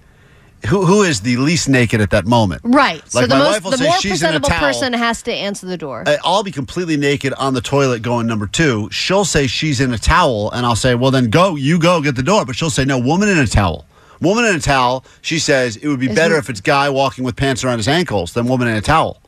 Who, 0.67 0.85
who 0.85 1.03
is 1.03 1.21
the 1.21 1.37
least 1.37 1.69
naked 1.69 2.01
at 2.01 2.11
that 2.11 2.27
moment? 2.27 2.63
Right. 2.65 3.03
so 3.11 3.21
Like 3.21 3.29
the 3.29 3.35
my 3.37 3.41
most, 3.45 3.53
wife 3.55 3.65
will 3.65 3.71
the 3.73 3.77
say 3.79 3.85
more 3.89 3.99
she's 3.99 4.23
in 4.23 4.29
a 4.29 4.41
presentable 4.41 4.49
towel. 4.49 4.61
person 4.61 4.93
has 4.93 5.23
to 5.23 5.33
answer 5.33 5.67
the 5.67 5.77
door. 5.77 6.05
I- 6.07 6.19
I'll 6.25 6.43
be 6.43 6.51
completely 6.53 6.97
naked 6.97 7.33
on 7.35 7.55
the 7.55 7.61
toilet 7.61 8.03
going 8.03 8.27
number 8.27 8.47
two. 8.47 8.89
She'll 8.91 9.25
say 9.25 9.47
she's 9.47 9.81
in 9.81 9.93
a 9.93 9.99
towel, 9.99 10.51
and 10.53 10.67
I'll 10.67 10.77
say, 10.77 10.95
well, 10.95 11.11
then 11.11 11.31
go, 11.31 11.57
you 11.57 11.79
go 11.79 12.01
get 12.01 12.17
the 12.17 12.23
door. 12.23 12.45
But 12.45 12.57
she'll 12.57 12.71
say, 12.71 12.85
no, 12.85 12.99
woman 12.99 13.29
in 13.29 13.39
a 13.39 13.47
towel. 13.47 13.87
Woman 14.21 14.45
in 14.47 14.57
a 14.57 14.61
towel, 14.61 15.05
she 15.23 15.39
says 15.39 15.77
it 15.77 15.89
would 15.89 16.01
be 16.01 16.07
Isn't- 16.07 16.17
better 16.17 16.37
if 16.37 16.49
it's 16.51 16.61
guy 16.61 16.89
walking 16.89 17.23
with 17.25 17.37
pants 17.37 17.63
around 17.65 17.79
his 17.79 17.89
ankles 17.89 18.33
than 18.33 18.47
woman 18.49 18.67
in 18.69 18.75
a 18.77 18.81
towel 18.81 19.21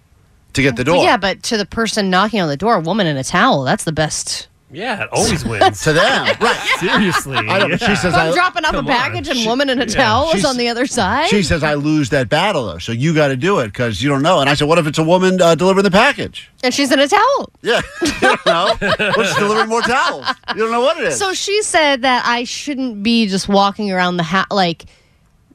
to 0.55 0.63
get 0.63 0.77
the 0.77 0.85
door. 0.85 1.05
yeah, 1.05 1.17
but 1.19 1.43
to 1.45 1.57
the 1.59 1.67
person 1.67 2.09
knocking 2.11 2.41
on 2.41 2.49
the 2.49 2.57
door, 2.57 2.77
a 2.77 2.81
woman 2.81 3.07
in 3.07 3.17
a 3.19 3.23
towel, 3.25 3.65
that's 3.65 3.85
the 3.85 3.93
best. 3.93 4.49
Yeah, 4.71 5.05
it 5.05 5.09
always 5.13 5.45
wins. 5.47 5.83
to 5.85 5.93
them, 5.95 6.27
right? 6.41 6.77
Seriously. 6.79 7.37
I 7.39 7.59
know, 7.59 7.69
but 7.71 7.81
she 7.81 7.97
says 7.97 8.13
I'm 8.15 8.33
I- 8.33 8.35
dropping 8.35 8.65
off 8.67 8.73
a 8.75 8.77
come 8.77 8.87
on. 8.87 8.93
package 8.93 9.29
and 9.29 9.39
She- 9.39 9.47
woman 9.49 9.71
in 9.71 9.79
a 9.81 9.87
yeah. 9.87 9.95
towel 9.95 10.31
is 10.35 10.45
on 10.45 10.57
the 10.59 10.69
other 10.69 10.87
side. 10.87 11.29
She 11.29 11.43
says 11.43 11.63
I 11.63 11.75
lose 11.75 12.11
that 12.11 12.29
battle 12.29 12.67
though, 12.67 12.79
so 12.79 12.93
you 12.93 13.15
got 13.15 13.29
to 13.29 13.37
do 13.37 13.61
it 13.61 13.69
because 13.69 14.03
you 14.03 14.09
don't 14.11 14.23
know. 14.23 14.41
And 14.41 14.51
I 14.51 14.55
said, 14.55 14.69
what 14.69 14.79
if 14.79 14.87
it's 14.87 14.99
a 14.99 15.03
woman 15.05 15.41
uh, 15.41 15.55
delivering 15.55 15.85
the 15.85 15.91
package? 15.91 16.51
and 16.63 16.75
she's 16.75 16.91
in 16.93 16.99
a 16.99 17.09
towel. 17.09 17.51
Yeah, 17.63 17.81
you 18.03 18.13
don't 18.21 18.45
know. 18.47 18.75
We're 18.81 19.13
just 19.25 19.39
delivering 19.39 19.69
more 19.71 19.81
towels. 19.83 20.27
You 20.55 20.61
don't 20.63 20.71
know 20.73 20.81
what 20.83 20.99
it 20.99 21.05
is. 21.05 21.19
So 21.19 21.33
she 21.33 21.63
said 21.63 22.03
that 22.03 22.25
I 22.27 22.45
shouldn't 22.45 23.03
be 23.03 23.27
just 23.27 23.49
walking 23.49 23.91
around 23.91 24.17
the 24.19 24.23
house, 24.25 24.49
like 24.51 24.85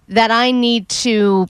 that 0.10 0.32
I 0.32 0.52
need 0.52 0.90
to, 0.90 1.48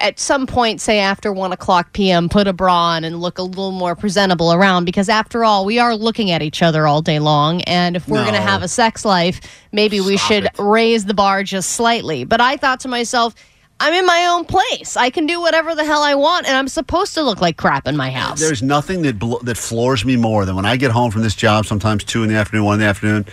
at 0.00 0.18
some 0.18 0.46
point, 0.46 0.80
say 0.80 0.98
after 0.98 1.32
one 1.32 1.52
o'clock 1.52 1.92
p.m., 1.92 2.28
put 2.28 2.46
a 2.46 2.52
bra 2.52 2.74
on 2.74 3.04
and 3.04 3.20
look 3.20 3.38
a 3.38 3.42
little 3.42 3.72
more 3.72 3.94
presentable 3.94 4.52
around 4.52 4.84
because 4.84 5.08
after 5.08 5.44
all, 5.44 5.64
we 5.64 5.78
are 5.78 5.94
looking 5.94 6.30
at 6.30 6.42
each 6.42 6.62
other 6.62 6.86
all 6.86 7.02
day 7.02 7.18
long. 7.18 7.62
And 7.62 7.96
if 7.96 8.08
we're 8.08 8.22
going 8.22 8.34
to 8.34 8.40
have 8.40 8.62
a 8.62 8.68
sex 8.68 9.04
life, 9.04 9.40
maybe 9.72 10.00
we 10.00 10.16
should 10.16 10.44
it. 10.44 10.52
raise 10.58 11.04
the 11.04 11.14
bar 11.14 11.42
just 11.42 11.70
slightly. 11.70 12.24
But 12.24 12.40
I 12.40 12.56
thought 12.56 12.80
to 12.80 12.88
myself, 12.88 13.34
I'm 13.80 13.94
in 13.94 14.06
my 14.06 14.26
own 14.26 14.44
place. 14.44 14.96
I 14.96 15.10
can 15.10 15.26
do 15.26 15.40
whatever 15.40 15.74
the 15.74 15.84
hell 15.84 16.02
I 16.02 16.16
want, 16.16 16.48
and 16.48 16.56
I'm 16.56 16.68
supposed 16.68 17.14
to 17.14 17.22
look 17.22 17.40
like 17.40 17.56
crap 17.56 17.86
in 17.86 17.96
my 17.96 18.10
house. 18.10 18.40
There's 18.40 18.62
nothing 18.62 19.02
that 19.02 19.18
blo- 19.18 19.38
that 19.44 19.56
floors 19.56 20.04
me 20.04 20.16
more 20.16 20.44
than 20.44 20.56
when 20.56 20.66
I 20.66 20.76
get 20.76 20.90
home 20.90 21.12
from 21.12 21.22
this 21.22 21.36
job, 21.36 21.64
sometimes 21.64 22.02
two 22.02 22.24
in 22.24 22.28
the 22.28 22.34
afternoon, 22.34 22.64
one 22.64 22.74
in 22.74 22.80
the 22.80 22.86
afternoon, 22.86 23.26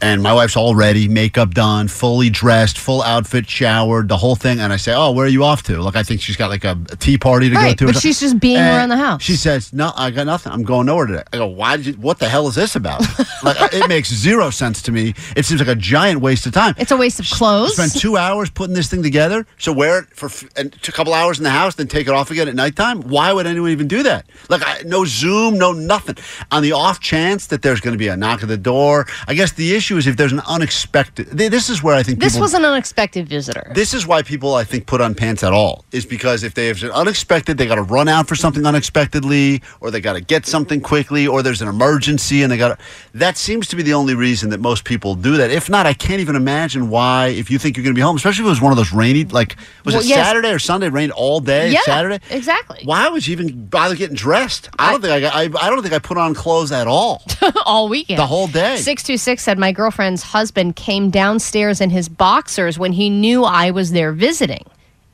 and 0.00 0.22
my 0.22 0.32
wife's 0.32 0.56
all 0.56 0.74
ready, 0.74 1.08
makeup 1.08 1.54
done, 1.54 1.88
fully 1.88 2.30
dressed, 2.30 2.78
full 2.78 3.02
outfit, 3.02 3.48
showered, 3.48 4.08
the 4.08 4.16
whole 4.16 4.36
thing, 4.36 4.60
and 4.60 4.72
I 4.72 4.76
say, 4.76 4.92
"Oh, 4.94 5.10
where 5.12 5.26
are 5.26 5.28
you 5.30 5.44
off 5.44 5.62
to?" 5.64 5.80
Like 5.80 5.96
I 5.96 6.02
think 6.02 6.20
she's 6.20 6.36
got 6.36 6.50
like 6.50 6.64
a, 6.64 6.78
a 6.90 6.96
tea 6.96 7.18
party 7.18 7.48
to 7.50 7.54
Right, 7.56 7.76
go 7.78 7.86
to. 7.86 7.92
but 7.92 8.00
she's 8.02 8.20
just 8.20 8.38
being 8.40 8.56
And 8.58 8.76
around 8.76 8.88
the 8.90 8.96
house. 8.96 9.22
She 9.22 9.36
says, 9.36 9.72
"No, 9.72 9.92
I 9.96 10.10
got 10.10 10.26
nothing. 10.26 10.52
I'm 10.52 10.62
going 10.62 10.86
nowhere 10.86 11.06
today." 11.06 11.22
I 11.32 11.36
go, 11.38 11.46
"Why 11.46 11.76
did 11.76 11.86
you? 11.86 11.92
What 11.94 12.18
the 12.18 12.28
hell 12.28 12.48
is 12.48 12.54
this 12.54 12.76
about?" 12.76 13.00
like 13.42 13.56
it 13.72 13.88
makes 13.88 14.12
zero 14.12 14.50
sense 14.50 14.82
to 14.82 14.92
me. 14.92 15.14
It 15.36 15.44
seems 15.44 15.60
like 15.60 15.68
a 15.68 15.74
giant 15.74 16.20
waste 16.20 16.46
of 16.46 16.52
time. 16.52 16.74
it's 16.78 16.90
a 16.90 16.96
waste 16.96 17.20
of 17.20 17.26
clothes. 17.26 17.74
Spend 17.74 17.92
two 17.98 18.16
hours 18.16 18.50
putting 18.50 18.74
this 18.74 18.88
thing 18.88 19.02
together. 19.02 19.46
So 19.58 19.72
wear 19.72 20.00
it 20.00 20.06
for 20.14 20.26
f- 20.26 20.44
a 20.56 20.68
couple 20.92 21.14
hours 21.14 21.38
in 21.38 21.44
the 21.44 21.50
house, 21.50 21.74
then 21.76 21.86
take 21.88 22.06
it 22.08 22.12
off 22.14 22.30
again 22.30 22.48
at 22.48 22.54
nighttime. 22.54 23.00
Why 23.02 23.32
would 23.32 23.46
anyone 23.46 23.70
even 23.70 23.88
do 23.88 24.02
that? 24.04 24.26
Like 24.48 24.62
I, 24.64 24.82
no 24.86 25.04
Zoom, 25.04 25.58
no 25.58 25.72
nothing. 25.72 26.16
On 26.50 26.62
the 26.62 26.72
off 26.72 27.00
chance 27.00 27.46
that 27.48 27.62
there's 27.62 27.80
going 27.80 27.92
to 27.94 27.98
be 27.98 28.08
a 28.08 28.16
knock 28.16 28.42
at 28.42 28.48
the 28.48 28.56
door, 28.56 29.06
I 29.28 29.34
guess 29.34 29.52
the 29.52 29.74
issue 29.74 29.83
is 29.92 30.06
if 30.06 30.16
there's 30.16 30.32
an 30.32 30.40
unexpected. 30.46 31.26
This 31.28 31.68
is 31.70 31.82
where 31.82 31.94
I 31.94 32.02
think 32.02 32.18
This 32.20 32.38
was 32.38 32.54
an 32.54 32.64
unexpected 32.64 33.28
visitor. 33.28 33.70
This 33.74 33.94
is 33.94 34.06
why 34.06 34.22
people, 34.22 34.54
I 34.54 34.64
think, 34.64 34.86
put 34.86 35.00
on 35.00 35.14
pants 35.14 35.42
at 35.44 35.52
all. 35.52 35.84
Is 35.92 36.06
because 36.06 36.42
if 36.42 36.54
they 36.54 36.66
have 36.68 36.82
an 36.82 36.90
unexpected, 36.90 37.58
they 37.58 37.66
got 37.66 37.76
to 37.76 37.82
run 37.82 38.08
out 38.08 38.26
for 38.28 38.34
something 38.34 38.64
unexpectedly, 38.66 39.62
or 39.80 39.90
they 39.90 40.00
got 40.00 40.14
to 40.14 40.20
get 40.20 40.46
something 40.46 40.80
quickly, 40.80 41.26
or 41.26 41.42
there's 41.42 41.62
an 41.62 41.68
emergency, 41.68 42.42
and 42.42 42.50
they 42.50 42.56
got. 42.56 42.78
That 43.12 43.36
seems 43.36 43.66
to 43.68 43.76
be 43.76 43.82
the 43.82 43.94
only 43.94 44.14
reason 44.14 44.50
that 44.50 44.60
most 44.60 44.84
people 44.84 45.14
do 45.14 45.36
that. 45.36 45.50
If 45.50 45.68
not, 45.68 45.86
I 45.86 45.94
can't 45.94 46.20
even 46.20 46.36
imagine 46.36 46.88
why. 46.90 47.26
If 47.28 47.50
you 47.50 47.58
think 47.58 47.76
you're 47.76 47.84
going 47.84 47.94
to 47.94 47.98
be 47.98 48.02
home, 48.02 48.16
especially 48.16 48.42
if 48.42 48.46
it 48.46 48.50
was 48.50 48.60
one 48.60 48.72
of 48.72 48.76
those 48.76 48.92
rainy, 48.92 49.24
like 49.24 49.56
was 49.84 49.94
Well, 49.94 50.02
it 50.02 50.08
yes. 50.08 50.26
Saturday 50.26 50.50
or 50.50 50.58
Sunday? 50.58 50.88
Rained 50.88 51.12
all 51.12 51.40
day. 51.40 51.70
yeah, 51.72 51.80
Saturday. 51.84 52.20
exactly. 52.30 52.80
Why 52.84 53.08
would 53.08 53.26
you 53.26 53.32
even 53.32 53.66
bother 53.66 53.96
getting 53.96 54.16
dressed? 54.16 54.68
I 54.78 54.92
don't 54.92 55.00
think 55.00 55.12
I, 55.12 55.20
got, 55.20 55.34
I. 55.34 55.66
I 55.66 55.70
don't 55.70 55.82
think 55.82 55.94
I 55.94 55.98
put 55.98 56.18
on 56.18 56.34
clothes 56.34 56.72
at 56.72 56.86
all. 56.86 57.22
all 57.64 57.88
weekend. 57.88 58.18
The 58.18 58.26
whole 58.26 58.46
day. 58.46 58.76
626 58.76 59.42
said 59.42 59.58
my 59.58 59.72
girlfriend's 59.74 60.22
husband 60.22 60.76
came 60.76 61.10
downstairs 61.10 61.80
in 61.80 61.90
his 61.90 62.08
boxers 62.08 62.78
when 62.78 62.92
he 62.92 63.10
knew 63.10 63.44
I 63.44 63.70
was 63.70 63.92
there 63.92 64.12
visiting. 64.12 64.64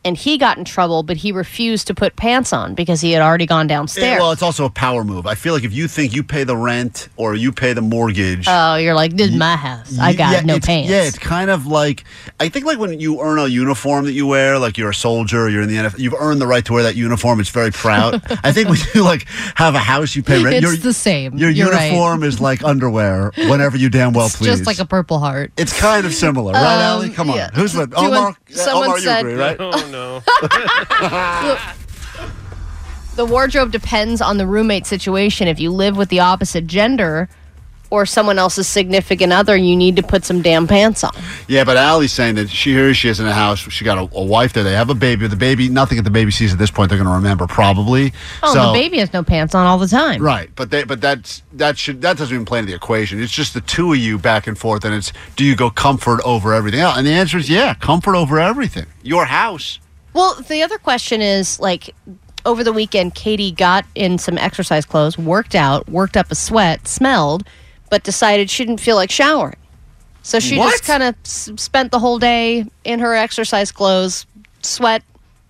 And 0.04 0.16
he 0.16 0.38
got 0.38 0.56
in 0.56 0.64
trouble, 0.64 1.02
but 1.02 1.18
he 1.18 1.30
refused 1.32 1.86
to 1.88 1.94
put 1.94 2.16
pants 2.16 2.52
on 2.52 2.74
because 2.74 3.00
he 3.02 3.12
had 3.12 3.20
already 3.22 3.44
gone 3.46 3.66
Yeah, 3.68 3.76
downstairs. 3.76 4.18
well, 4.20 4.32
it's 4.32 4.42
also 4.42 4.64
a 4.64 4.70
power 4.70 5.04
move. 5.04 5.26
I 5.26 5.34
feel 5.34 5.52
like 5.52 5.64
if 5.64 5.72
you 5.74 5.88
think 5.88 6.14
you 6.14 6.22
pay 6.22 6.44
the 6.44 6.56
rent 6.56 7.08
or 7.16 7.34
you 7.34 7.52
pay 7.52 7.72
the 7.74 7.82
mortgage, 7.82 8.46
Oh, 8.48 8.76
you're 8.76 8.94
like, 8.94 9.14
this 9.16 9.30
is 9.30 9.36
my 9.36 9.56
house. 9.56 9.98
I 9.98 10.14
got 10.14 10.32
yeah, 10.32 10.40
no 10.40 10.58
pants. 10.58 10.88
Yeah, 10.88 11.02
it's 11.02 11.18
kind 11.18 11.50
of 11.50 11.66
like 11.66 12.04
I 12.38 12.48
think 12.48 12.64
like 12.64 12.78
when 12.78 12.98
you 12.98 13.20
earn 13.20 13.38
a 13.38 13.46
uniform 13.46 14.06
that 14.06 14.12
you 14.12 14.26
wear, 14.26 14.58
like 14.58 14.78
you're 14.78 14.90
a 14.90 14.94
soldier, 14.94 15.48
you're 15.50 15.62
in 15.62 15.68
the 15.68 15.76
NFL, 15.76 15.98
you've 15.98 16.14
earned 16.18 16.40
the 16.40 16.46
right 16.46 16.64
to 16.64 16.72
wear 16.72 16.82
that 16.84 16.96
uniform. 16.96 17.38
It's 17.40 17.50
very 17.50 17.70
proud. 17.70 18.22
I 18.44 18.52
think 18.52 18.68
when 18.68 18.78
you 18.94 19.02
like 19.04 19.26
have 19.56 19.74
a 19.74 19.78
house, 19.80 20.16
you 20.16 20.22
pay 20.22 20.42
rent. 20.42 20.56
It's 20.56 20.62
your, 20.64 20.76
the 20.76 20.92
same. 20.94 21.36
Your 21.36 21.50
You're 21.50 21.70
right. 21.70 21.88
uniform 21.88 22.22
is 22.22 22.40
like 22.40 22.64
underwear 22.64 23.32
whenever 23.36 23.76
you 23.76 23.90
damn 23.90 24.12
well 24.14 24.26
It's 24.26 24.36
please. 24.36 24.46
just 24.46 24.66
like 24.66 24.78
a 24.78 24.84
Purple 24.86 25.18
Heart. 25.18 25.52
it's 25.58 25.78
kind 25.78 26.06
of 26.06 26.14
similar, 26.14 26.52
right, 26.54 26.62
Um, 26.76 26.80
Allie? 26.80 27.10
Come 27.10 27.30
on, 27.30 27.36
yeah. 27.36 27.50
who's 27.52 27.74
with 27.74 27.90
Do 27.90 27.96
Omar? 27.96 28.34
someone 28.48 28.84
Omar, 28.84 28.96
you 28.98 29.04
said- 29.04 29.20
agree, 29.20 29.34
right? 29.34 29.58
No. 29.90 30.20
the 33.16 33.24
wardrobe 33.24 33.72
depends 33.72 34.20
on 34.20 34.36
the 34.38 34.46
roommate 34.46 34.86
situation. 34.86 35.48
If 35.48 35.58
you 35.60 35.70
live 35.70 35.96
with 35.96 36.08
the 36.08 36.20
opposite 36.20 36.66
gender 36.66 37.28
or 37.90 38.06
someone 38.06 38.38
else's 38.38 38.68
significant 38.68 39.32
other, 39.32 39.56
you 39.56 39.76
need 39.76 39.96
to 39.96 40.02
put 40.02 40.24
some 40.24 40.42
damn 40.42 40.66
pants 40.66 41.04
on. 41.04 41.12
Yeah, 41.48 41.64
but 41.64 41.76
Allie's 41.76 42.12
saying 42.12 42.36
that 42.36 42.48
she 42.48 42.72
here 42.72 42.94
she 42.94 43.08
is 43.08 43.20
in 43.20 43.26
a 43.26 43.32
house. 43.32 43.58
She 43.58 43.84
got 43.84 43.98
a, 43.98 44.16
a 44.16 44.24
wife 44.24 44.52
there. 44.52 44.64
They 44.64 44.72
have 44.72 44.90
a 44.90 44.94
baby. 44.94 45.26
The 45.26 45.36
baby, 45.36 45.68
nothing 45.68 45.96
that 45.96 46.04
the 46.04 46.10
baby 46.10 46.30
sees 46.30 46.52
at 46.52 46.58
this 46.58 46.70
point, 46.70 46.88
they're 46.88 46.98
going 46.98 47.10
to 47.10 47.14
remember 47.14 47.46
probably. 47.46 48.12
Oh, 48.42 48.54
so, 48.54 48.66
the 48.68 48.72
baby 48.72 48.98
has 48.98 49.12
no 49.12 49.22
pants 49.22 49.54
on 49.54 49.66
all 49.66 49.78
the 49.78 49.88
time. 49.88 50.22
Right, 50.22 50.50
but 50.54 50.70
they, 50.70 50.84
but 50.84 51.00
that's 51.00 51.42
that 51.54 51.76
should 51.76 52.00
that 52.02 52.16
doesn't 52.16 52.34
even 52.34 52.46
play 52.46 52.60
into 52.60 52.70
the 52.70 52.76
equation. 52.76 53.20
It's 53.20 53.32
just 53.32 53.54
the 53.54 53.60
two 53.60 53.92
of 53.92 53.98
you 53.98 54.18
back 54.18 54.46
and 54.46 54.56
forth, 54.56 54.84
and 54.84 54.94
it's 54.94 55.12
do 55.36 55.44
you 55.44 55.56
go 55.56 55.70
comfort 55.70 56.20
over 56.24 56.54
everything 56.54 56.80
else? 56.80 56.96
And 56.96 57.06
the 57.06 57.12
answer 57.12 57.38
is 57.38 57.50
yeah, 57.50 57.74
comfort 57.74 58.14
over 58.14 58.38
everything. 58.38 58.86
Your 59.02 59.24
house. 59.24 59.80
Well, 60.12 60.34
the 60.34 60.62
other 60.62 60.78
question 60.78 61.20
is 61.20 61.60
like 61.60 61.94
over 62.44 62.64
the 62.64 62.72
weekend, 62.72 63.14
Katie 63.14 63.52
got 63.52 63.84
in 63.94 64.18
some 64.18 64.38
exercise 64.38 64.84
clothes, 64.84 65.18
worked 65.18 65.54
out, 65.54 65.88
worked 65.88 66.16
up 66.16 66.30
a 66.30 66.34
sweat, 66.34 66.88
smelled, 66.88 67.46
but 67.90 68.02
decided 68.04 68.48
she 68.50 68.64
didn't 68.64 68.80
feel 68.80 68.96
like 68.96 69.10
showering. 69.10 69.56
So 70.22 70.38
she 70.38 70.58
What? 70.58 70.70
just 70.70 70.84
kind 70.84 71.02
of 71.02 71.14
s- 71.24 71.50
spent 71.56 71.90
the 71.92 71.98
whole 71.98 72.18
day 72.18 72.66
in 72.84 72.98
her 73.00 73.14
exercise 73.14 73.72
clothes, 73.72 74.26
sweat, 74.62 75.02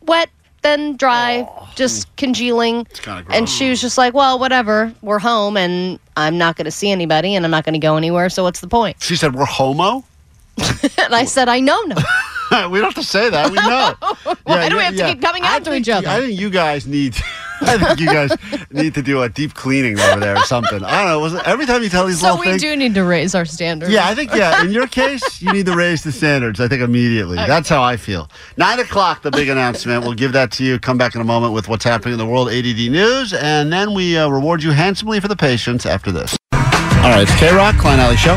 wet, 0.03 0.31
then 0.63 0.97
dry, 0.97 1.49
oh. 1.51 1.69
just 1.75 2.15
congealing. 2.17 2.87
And 3.31 3.49
she 3.49 3.71
was 3.71 3.81
just 3.81 3.97
like, 3.99 4.15
well, 4.15 4.39
whatever. 4.39 4.95
We're 5.03 5.19
home 5.19 5.57
and 5.57 5.99
I'm 6.17 6.37
not 6.39 6.57
going 6.57 6.67
to 6.67 6.71
see 6.71 6.91
anybody 6.91 7.35
and 7.35 7.45
I'm 7.45 7.51
not 7.51 7.65
going 7.65 7.73
to 7.73 7.79
go 7.81 7.97
anywhere. 7.97 8.29
So 8.29 8.43
what's 8.45 8.61
the 8.61 8.69
point? 8.69 8.97
She 9.03 9.17
said 9.17 9.35
we're 9.35 9.45
homo. 9.47 10.05
and 10.99 11.15
I 11.15 11.25
said, 11.25 11.49
I 11.49 11.61
know 11.61 11.81
no. 11.83 11.97
we 12.69 12.79
don't 12.81 12.95
have 12.95 12.95
to 12.95 13.03
say 13.03 13.31
that. 13.31 13.51
We 13.51 13.57
know. 13.57 14.35
Why 14.45 14.63
Yeah, 14.65 14.69
do 14.69 14.77
we 14.77 14.83
yeah, 14.83 14.87
have 14.91 14.97
to 14.97 15.07
keep 15.15 15.23
coming 15.23 15.43
out 15.45 15.65
to 15.65 15.75
each 15.75 15.89
other? 15.89 16.09
I 16.09 16.21
think 16.21 16.39
you 16.39 16.51
guys 16.51 16.87
need. 16.87 17.17
I 17.63 17.79
think 17.79 18.01
you 18.01 18.07
guys 18.07 18.31
need 18.71 18.95
to 18.95 19.03
do 19.03 19.23
a 19.23 19.29
deep 19.29 19.55
cleaning 19.55 19.99
over 20.01 20.21
there 20.21 20.37
or 20.37 20.43
something. 20.45 20.83
I 20.83 21.01
don't 21.03 21.09
know. 21.09 21.21
Was 21.21 21.35
it, 21.35 21.47
every 21.47 21.67
time 21.67 21.83
you 21.83 21.89
tell 21.89 22.07
these 22.07 22.21
So 22.21 22.29
little 22.29 22.41
we 22.41 22.47
things, 22.47 22.63
do 22.63 22.77
need 22.77 22.95
to 22.95 23.05
raise 23.05 23.35
our 23.35 23.45
standards. 23.45 23.93
Yeah, 23.93 24.09
I 24.09 24.15
think 24.15 24.35
yeah. 24.35 24.63
In 24.65 24.73
your 24.73 24.87
case, 24.87 25.43
you 25.43 25.53
need 25.53 25.67
to 25.67 25.77
raise 25.77 26.03
the 26.03 26.13
standards. 26.13 26.61
I 26.61 26.69
think 26.69 26.83
immediately. 26.83 27.37
That's 27.37 27.69
how 27.69 27.83
I 27.83 27.97
feel. 27.97 28.31
Nine 28.57 28.79
o'clock, 28.81 29.23
the 29.23 29.31
big 29.31 29.49
announcement. 29.49 30.03
We'll 30.05 30.15
give 30.15 30.33
that 30.33 30.51
to 30.53 30.65
you. 30.65 30.79
Come 30.79 30.99
back 30.99 31.15
in 31.15 31.21
a 31.21 31.25
moment 31.25 31.53
with 31.53 31.69
what's 31.69 31.85
happening 31.85 32.13
in 32.15 32.19
the 32.19 32.27
world 32.27 32.49
ADD 32.49 32.65
news, 32.91 33.33
and 33.33 33.73
then 33.73 33.95
we 33.95 34.17
uh, 34.17 34.29
reward 34.29 34.63
you 34.63 34.71
handsomely 34.71 35.21
for 35.21 35.29
the 35.29 35.37
patience 35.37 35.87
after 35.87 36.11
this. 36.13 36.37
All 36.53 37.09
right, 37.09 37.23
it's 37.23 37.31
KROQ 37.33 37.79
Klein 37.79 37.99
Ally 37.99 38.15
Show. 38.15 38.37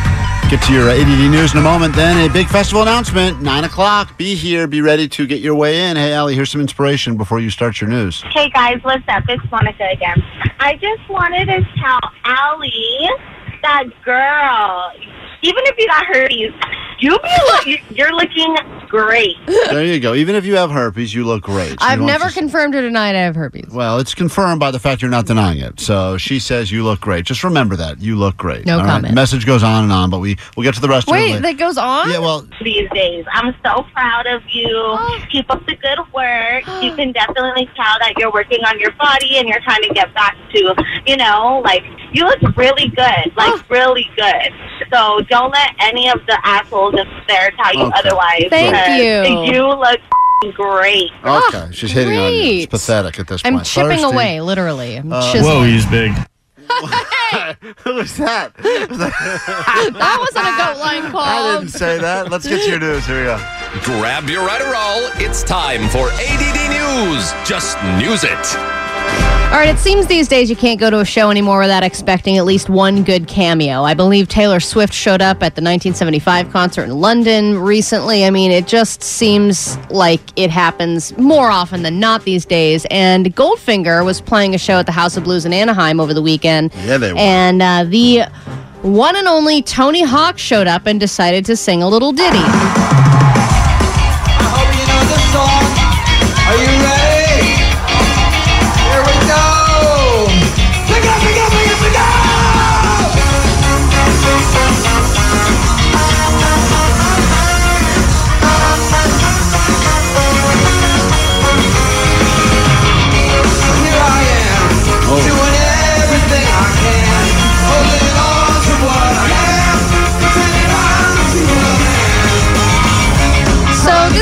Get 0.53 0.61
to 0.67 0.73
your 0.73 0.87
uh, 0.87 0.93
ADD 0.93 1.31
news 1.31 1.53
in 1.53 1.57
a 1.57 1.63
moment. 1.63 1.95
Then 1.95 2.29
a 2.29 2.31
big 2.31 2.47
festival 2.47 2.83
announcement. 2.83 3.41
Nine 3.41 3.63
o'clock. 3.63 4.19
Be 4.19 4.35
here. 4.35 4.67
Be 4.67 4.81
ready 4.81 5.07
to 5.07 5.25
get 5.25 5.39
your 5.39 5.55
way 5.55 5.89
in. 5.89 5.97
Hey, 5.97 6.13
Allie, 6.13 6.35
here's 6.35 6.51
some 6.51 6.61
inspiration 6.61 7.17
before 7.17 7.39
you 7.39 7.49
start 7.49 7.81
your 7.81 7.89
news. 7.89 8.21
Hey 8.21 8.51
guys, 8.51 8.77
what's 8.83 9.03
up? 9.07 9.23
It's 9.27 9.43
Monica 9.49 9.89
again. 9.91 10.21
I 10.59 10.75
just 10.75 11.09
wanted 11.09 11.45
to 11.45 11.67
tell 11.81 11.99
Allie 12.25 13.09
that 13.63 13.85
girl, 14.05 14.91
even 15.41 15.63
if 15.65 15.75
you 15.79 15.87
got 15.87 16.05
herpes, 16.05 16.53
you 16.99 17.17
be 17.17 17.83
you're 17.89 18.13
looking 18.13 18.55
great. 18.93 19.35
There 19.47 19.83
you 19.83 19.99
go. 19.99 20.13
Even 20.13 20.35
if 20.35 20.45
you 20.45 20.55
have 20.55 20.69
herpes, 20.69 21.13
you 21.15 21.23
look 21.25 21.41
great. 21.41 21.71
She 21.71 21.77
I've 21.81 21.99
wants 21.99 22.13
never 22.13 22.29
to- 22.29 22.33
confirmed 22.39 22.75
or 22.75 22.81
denied 22.81 23.15
I 23.15 23.21
have 23.21 23.35
herpes. 23.35 23.69
Well, 23.71 23.97
it's 23.97 24.13
confirmed 24.13 24.59
by 24.59 24.69
the 24.69 24.77
fact 24.77 25.01
you're 25.01 25.09
not 25.09 25.25
denying 25.25 25.59
it. 25.59 25.79
So 25.79 26.17
she 26.19 26.39
says 26.39 26.71
you 26.71 26.83
look 26.83 26.99
great. 27.01 27.25
Just 27.25 27.43
remember 27.43 27.75
that 27.77 27.99
you 28.01 28.15
look 28.15 28.37
great. 28.37 28.67
No 28.67 28.73
all 28.77 28.83
right? 28.83 28.91
comment. 28.91 29.15
Message 29.15 29.47
goes 29.47 29.63
on 29.63 29.83
and 29.83 29.91
on, 29.91 30.11
but 30.11 30.19
we 30.19 30.37
we'll 30.55 30.63
get 30.63 30.75
to 30.75 30.81
the 30.81 30.87
rest 30.87 31.07
of 31.07 31.15
it. 31.15 31.17
Wait, 31.17 31.29
later. 31.31 31.41
that 31.41 31.57
goes 31.57 31.77
on? 31.79 32.11
Yeah, 32.11 32.19
well, 32.19 32.47
These 32.63 32.87
days, 32.93 33.25
I'm 33.33 33.55
so 33.65 33.83
proud 33.93 34.27
of 34.27 34.43
you. 34.51 34.69
Oh. 34.71 35.19
Keep 35.31 35.49
up 35.49 35.65
the 35.65 35.75
good 35.75 35.99
work. 36.13 36.63
You 36.83 36.95
can 36.95 37.11
definitely 37.13 37.67
tell 37.75 37.97
that 37.99 38.13
you're 38.19 38.31
working 38.31 38.63
on 38.65 38.79
your 38.79 38.91
body 38.91 39.37
and 39.37 39.47
you're 39.49 39.61
trying 39.61 39.81
to 39.81 39.93
get 39.93 40.13
back 40.13 40.37
to, 40.53 40.75
you 41.07 41.17
know, 41.17 41.61
like 41.65 41.83
you 42.13 42.25
look 42.25 42.39
really 42.57 42.87
good, 42.89 43.35
like 43.35 43.69
really 43.69 44.09
good. 44.15 44.51
So 44.91 45.21
don't 45.29 45.51
let 45.51 45.71
any 45.79 46.09
of 46.09 46.19
the 46.27 46.39
assholes 46.43 46.93
up 46.95 47.07
there 47.27 47.51
tell 47.51 47.73
you 47.75 47.83
Okay. 47.85 47.99
otherwise. 47.99 48.43
Thank 48.49 49.01
you. 49.49 49.53
You 49.53 49.67
look 49.69 49.99
great. 50.55 51.09
okay. 51.23 51.67
She's 51.71 51.91
hitting 51.91 52.17
on 52.17 52.33
you. 52.33 52.43
It's 52.63 52.65
pathetic 52.67 53.19
at 53.19 53.27
this 53.27 53.41
I'm 53.45 53.53
point. 53.55 53.65
chipping 53.65 53.89
Thirsty. 53.99 54.03
away, 54.03 54.41
literally. 54.41 54.95
I'm 54.97 55.11
Uh, 55.11 55.33
whoa, 55.35 55.63
he's 55.63 55.85
big. 55.85 56.11
Who 57.83 57.93
was 57.95 58.15
that? 58.17 58.53
that 58.57 60.17
wasn't 60.19 60.45
a 60.45 60.57
goat 60.57 60.77
line 60.79 61.11
call. 61.11 61.21
I 61.21 61.57
didn't 61.59 61.71
say 61.71 61.97
that. 61.99 62.29
Let's 62.29 62.47
get 62.47 62.63
to 62.63 62.69
your 62.69 62.79
news. 62.79 63.05
Here 63.05 63.19
we 63.19 63.25
go. 63.25 63.37
Grab 63.83 64.29
your 64.29 64.45
right 64.45 64.61
roll. 64.61 65.09
It's 65.25 65.43
time 65.43 65.87
for 65.89 66.09
ADD 66.11 67.09
News. 67.09 67.33
Just 67.47 67.77
news 67.99 68.23
it. 68.23 68.82
All 69.53 69.59
right, 69.59 69.69
it 69.69 69.77
seems 69.77 70.07
these 70.07 70.27
days 70.27 70.49
you 70.49 70.55
can't 70.55 70.79
go 70.79 70.89
to 70.89 71.01
a 71.01 71.05
show 71.05 71.29
anymore 71.29 71.59
without 71.59 71.83
expecting 71.83 72.39
at 72.39 72.43
least 72.43 72.69
one 72.69 73.03
good 73.03 73.27
cameo. 73.27 73.83
I 73.83 73.93
believe 73.93 74.27
Taylor 74.27 74.59
Swift 74.59 74.91
showed 74.91 75.21
up 75.21 75.43
at 75.43 75.53
the 75.53 75.61
1975 75.61 76.51
concert 76.51 76.85
in 76.85 76.99
London 76.99 77.59
recently. 77.59 78.25
I 78.25 78.31
mean, 78.31 78.49
it 78.49 78.65
just 78.65 79.03
seems 79.03 79.77
like 79.91 80.21
it 80.35 80.49
happens 80.49 81.15
more 81.19 81.51
often 81.51 81.83
than 81.83 81.99
not 81.99 82.23
these 82.23 82.47
days. 82.47 82.87
And 82.89 83.27
Goldfinger 83.35 84.03
was 84.03 84.21
playing 84.21 84.55
a 84.55 84.57
show 84.57 84.79
at 84.79 84.87
the 84.87 84.91
House 84.91 85.17
of 85.17 85.23
Blues 85.23 85.45
in 85.45 85.53
Anaheim 85.53 85.99
over 85.99 86.15
the 86.15 86.23
weekend. 86.23 86.73
Yeah, 86.73 86.97
they 86.97 87.13
were. 87.13 87.19
And 87.19 87.61
uh, 87.61 87.83
the 87.83 88.23
one 88.81 89.15
and 89.15 89.27
only 89.27 89.61
Tony 89.61 90.01
Hawk 90.01 90.39
showed 90.39 90.65
up 90.65 90.87
and 90.87 90.99
decided 90.99 91.45
to 91.45 91.55
sing 91.55 91.83
a 91.83 91.87
little 91.87 92.11
ditty. 92.11 93.22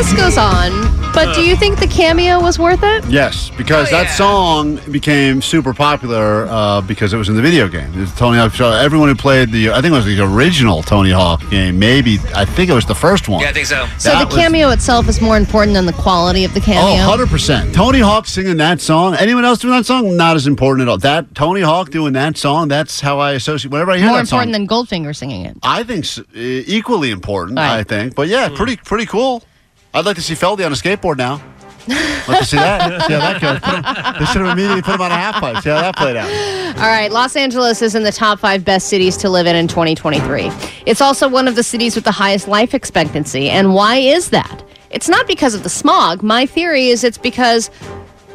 Pretending 0.03 0.23
I'm 0.23 0.31
to 0.33 0.39
a 0.39 0.51
man. 0.51 0.71
So 0.71 0.71
this 0.71 0.93
goes 0.93 1.01
on, 1.01 1.13
but 1.13 1.35
do 1.35 1.43
you 1.43 1.55
think 1.55 1.79
the 1.79 1.87
cameo 1.87 2.39
was 2.41 2.57
worth 2.59 2.79
it? 2.83 3.05
Yes, 3.05 3.49
because 3.57 3.87
Oh, 3.89 3.91
that 3.91 4.09
song 4.15 4.79
became 4.91 5.41
super 5.41 5.73
popular 5.73 6.45
uh, 6.49 6.81
because 6.81 7.13
it 7.13 7.17
was 7.17 7.29
in 7.29 7.35
the 7.35 7.41
video 7.41 7.67
game. 7.67 7.91
It's 7.95 8.11
Tony 8.17 8.37
Hawk. 8.37 8.53
So 8.53 8.71
everyone 8.71 9.09
who 9.09 9.15
played 9.15 9.51
the, 9.51 9.71
I 9.71 9.75
think 9.81 9.87
it 9.93 9.97
was 9.97 10.05
the 10.05 10.19
original 10.21 10.81
Tony 10.83 11.11
Hawk 11.11 11.41
game. 11.49 11.77
Maybe 11.79 12.17
I 12.35 12.45
think 12.45 12.69
it 12.69 12.73
was 12.73 12.85
the 12.85 12.95
first 12.95 13.27
one. 13.29 13.41
Yeah, 13.41 13.49
I 13.49 13.53
think 13.53 13.65
so. 13.67 13.85
So 13.97 14.09
That 14.09 14.19
the 14.21 14.25
was- 14.27 14.35
cameo 14.35 14.69
itself 14.69 15.07
is 15.09 15.21
more 15.21 15.37
important 15.37 15.73
than 15.73 15.85
the 15.85 15.93
quality 15.93 16.45
of 16.45 16.53
the 16.53 16.59
Oh, 16.61 16.63
cameo. 16.63 17.25
100%. 17.25 17.73
Tony 17.73 17.99
Hawk 17.99 18.27
singing 18.27 18.57
that 18.57 18.81
song. 18.81 19.15
Anyone 19.15 19.45
else 19.45 19.59
doing 19.59 19.73
that 19.75 19.85
song? 19.85 20.15
Not 20.17 20.35
as 20.35 20.47
important 20.47 20.87
at 20.87 20.91
all. 20.91 20.97
That 20.97 21.33
Tony 21.35 21.61
Hawk 21.61 21.89
doing 21.91 22.13
that 22.13 22.37
song, 22.37 22.67
that's 22.67 22.99
how 23.01 23.19
I 23.19 23.31
associate 23.33 23.71
whenever 23.71 23.91
I 23.91 23.97
hear 23.97 24.07
more 24.07 24.17
that 24.17 24.27
song. 24.27 24.41
important 24.43 24.53
than 24.53 24.67
Goldfinger 24.67 25.15
singing 25.15 25.45
it. 25.45 25.57
I 25.63 25.83
think 25.83 26.05
s- 26.05 26.19
e- 26.35 26.63
equally 26.67 27.11
important, 27.11 27.57
Right. 27.57 27.79
I 27.79 27.83
think. 27.83 28.15
But 28.15 28.27
yeah, 28.27 28.49
pretty 28.49 28.77
pretty 28.77 29.05
cool. 29.05 29.43
I'd 29.93 30.05
like 30.05 30.15
to 30.15 30.21
see 30.21 30.33
Feldy 30.35 30.65
on 30.65 30.71
a 30.71 30.75
skateboard 30.75 31.17
now. 31.17 31.41
like 32.27 32.39
to 32.39 32.45
see 32.45 32.57
that. 32.57 33.01
see 33.07 33.13
how 33.13 33.19
that 33.19 33.41
goes. 33.41 33.59
Put 33.59 33.75
him, 33.75 34.19
they 34.19 34.25
should 34.31 34.41
have 34.41 34.57
immediately 34.57 34.81
put 34.81 34.95
him 34.95 35.01
on 35.01 35.11
a 35.11 35.15
half 35.15 35.35
pipe. 35.35 35.61
See 35.63 35.69
how 35.69 35.81
that 35.81 35.95
played 35.97 36.15
out. 36.15 36.29
All 36.77 36.87
right, 36.87 37.11
Los 37.11 37.35
Angeles 37.35 37.81
is 37.81 37.95
in 37.95 38.03
the 38.03 38.11
top 38.11 38.39
five 38.39 38.63
best 38.63 38.87
cities 38.87 39.17
to 39.17 39.29
live 39.29 39.47
in 39.47 39.55
in 39.55 39.67
2023. 39.67 40.49
It's 40.85 41.01
also 41.01 41.27
one 41.27 41.47
of 41.47 41.55
the 41.55 41.63
cities 41.63 41.95
with 41.95 42.05
the 42.05 42.11
highest 42.11 42.47
life 42.47 42.73
expectancy. 42.73 43.49
And 43.49 43.73
why 43.73 43.97
is 43.97 44.29
that? 44.29 44.63
It's 44.91 45.09
not 45.09 45.27
because 45.27 45.53
of 45.55 45.63
the 45.63 45.69
smog. 45.69 46.23
My 46.23 46.45
theory 46.45 46.87
is 46.87 47.03
it's 47.03 47.17
because 47.17 47.69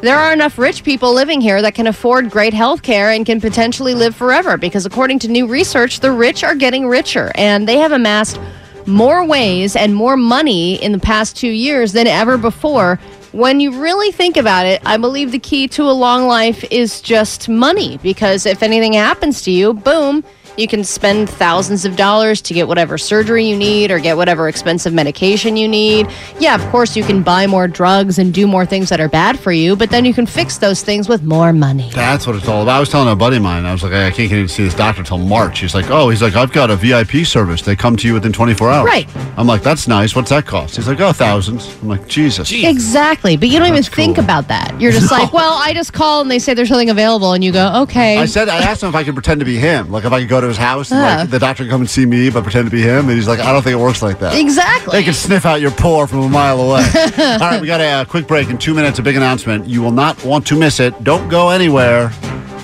there 0.01 0.17
are 0.17 0.31
enough 0.31 0.59
rich 0.59 0.83
people 0.83 1.13
living 1.13 1.41
here 1.41 1.61
that 1.61 1.73
can 1.73 1.87
afford 1.87 2.29
great 2.29 2.53
health 2.53 2.83
care 2.83 3.09
and 3.09 3.25
can 3.25 3.41
potentially 3.41 3.95
live 3.95 4.15
forever. 4.15 4.57
Because 4.57 4.85
according 4.85 5.19
to 5.19 5.27
new 5.27 5.47
research, 5.47 6.01
the 6.01 6.11
rich 6.11 6.43
are 6.43 6.53
getting 6.53 6.87
richer 6.87 7.31
and 7.35 7.67
they 7.67 7.77
have 7.77 7.91
amassed 7.91 8.39
more 8.87 9.25
ways 9.25 9.75
and 9.75 9.93
more 9.93 10.17
money 10.17 10.81
in 10.81 10.91
the 10.93 10.99
past 10.99 11.35
two 11.35 11.49
years 11.49 11.91
than 11.93 12.07
ever 12.07 12.37
before. 12.37 12.99
When 13.33 13.59
you 13.59 13.81
really 13.81 14.11
think 14.11 14.37
about 14.37 14.65
it, 14.65 14.81
I 14.85 14.97
believe 14.97 15.31
the 15.31 15.39
key 15.39 15.67
to 15.69 15.83
a 15.83 15.91
long 15.91 16.27
life 16.27 16.63
is 16.71 17.01
just 17.01 17.49
money 17.49 17.97
because 18.01 18.45
if 18.45 18.63
anything 18.63 18.93
happens 18.93 19.41
to 19.43 19.51
you, 19.51 19.73
boom, 19.73 20.23
you 20.57 20.67
can 20.67 20.83
spend 20.83 21.29
thousands 21.29 21.85
of 21.85 21.95
dollars 21.95 22.41
to 22.41 22.53
get 22.53 22.67
whatever 22.67 22.97
surgery 22.97 23.45
you 23.47 23.55
need 23.55 23.91
or 23.91 23.99
get 23.99 24.17
whatever 24.17 24.49
expensive 24.49 24.91
medication 24.91 25.55
you 25.55 25.67
need. 25.67 26.07
Yeah, 26.39 26.55
of 26.55 26.61
course, 26.71 26.97
you 26.97 27.03
can 27.03 27.21
buy 27.21 27.45
more 27.45 27.67
drugs 27.67 28.17
and 28.17 28.33
do 28.33 28.47
more 28.47 28.65
things 28.65 28.89
that 28.89 28.99
are 28.99 29.07
bad 29.07 29.39
for 29.39 29.51
you, 29.51 29.75
but 29.75 29.91
then 29.91 30.03
you 30.03 30.15
can 30.15 30.25
fix 30.25 30.57
those 30.57 30.81
things 30.81 31.07
with 31.07 31.21
more 31.23 31.53
money. 31.53 31.91
That's 31.93 32.25
what 32.25 32.35
it's 32.35 32.47
all 32.47 32.63
about. 32.63 32.77
I 32.77 32.79
was 32.79 32.89
telling 32.89 33.07
a 33.09 33.15
buddy 33.15 33.37
of 33.37 33.43
mine, 33.43 33.65
I 33.65 33.71
was 33.71 33.83
like, 33.83 33.93
I 33.93 34.09
can't 34.09 34.29
get 34.29 34.39
in 34.39 34.47
to 34.47 34.53
see 34.53 34.63
this 34.63 34.73
doctor 34.73 35.01
until 35.01 35.19
March. 35.19 35.59
He's 35.59 35.75
like, 35.75 35.91
oh, 35.91 36.09
he's 36.09 36.23
like, 36.23 36.35
I've 36.35 36.51
got 36.51 36.71
a 36.71 36.75
VIP 36.75 37.25
service. 37.25 37.61
They 37.61 37.75
come 37.75 37.95
to 37.95 38.07
you 38.07 38.15
within 38.15 38.33
24 38.33 38.69
hours. 38.71 38.85
Right. 38.85 39.07
I'm 39.37 39.45
like, 39.45 39.61
that's 39.61 39.87
nice. 39.87 40.15
What's 40.15 40.31
that 40.31 40.47
cost? 40.47 40.75
He's 40.75 40.87
like, 40.87 40.99
oh, 40.99 41.11
thousands. 41.13 41.71
I'm 41.83 41.87
like, 41.89 42.07
Jesus. 42.07 42.51
Exactly, 42.51 43.37
but 43.37 43.49
you 43.49 43.59
don't 43.59 43.67
even 43.67 43.81
That's 43.83 43.93
think 43.93 44.17
about 44.17 44.47
that. 44.47 44.79
You're 44.81 44.91
just 44.91 45.11
No. 45.11 45.17
like, 45.17 45.33
well, 45.33 45.53
I 45.61 45.73
just 45.75 45.93
call 45.93 46.21
and 46.21 46.31
they 46.31 46.39
say 46.39 46.55
there's 46.55 46.69
something 46.69 46.89
available, 46.89 47.33
and 47.33 47.43
you 47.43 47.51
go, 47.51 47.81
okay. 47.83 48.17
I 48.17 48.25
said, 48.25 48.49
I 48.49 48.57
asked 48.57 48.81
him 48.81 48.89
if 48.89 48.95
I 48.95 49.03
could 49.03 49.13
pretend 49.13 49.39
to 49.41 49.45
be 49.45 49.57
him. 49.57 49.91
Like, 49.91 50.03
if 50.03 50.11
I 50.11 50.21
could 50.21 50.29
go 50.29 50.41
to 50.41 50.46
his 50.47 50.57
house 50.57 50.91
and 50.91 50.99
like, 50.99 51.29
the 51.29 51.39
doctor 51.39 51.67
come 51.67 51.81
and 51.81 51.89
see 51.89 52.05
me, 52.05 52.29
but 52.29 52.43
pretend 52.43 52.65
to 52.65 52.71
be 52.71 52.81
him. 52.81 53.07
And 53.07 53.11
he's 53.11 53.27
like, 53.27 53.39
I 53.39 53.51
don't 53.51 53.63
think 53.63 53.73
it 53.73 53.81
works 53.81 54.01
like 54.01 54.19
that. 54.19 54.35
Exactly. 54.37 54.91
They 54.91 55.03
can 55.03 55.13
sniff 55.13 55.45
out 55.45 55.61
your 55.61 55.71
pore 55.71 56.07
from 56.07 56.19
a 56.19 56.29
mile 56.29 56.59
away. 56.59 56.85
All 57.17 57.39
right, 57.39 57.61
we 57.61 57.67
got 57.67 57.81
a 57.81 57.87
uh, 57.87 58.05
quick 58.05 58.27
break 58.27 58.49
in 58.49 58.57
two 58.57 58.73
minutes, 58.73 58.99
a 58.99 59.01
big 59.01 59.15
announcement. 59.15 59.67
You 59.67 59.81
will 59.81 59.91
not 59.91 60.23
want 60.23 60.45
to 60.47 60.57
miss 60.57 60.79
it. 60.79 61.03
Don't 61.03 61.29
go 61.29 61.49
anywhere. 61.49 62.09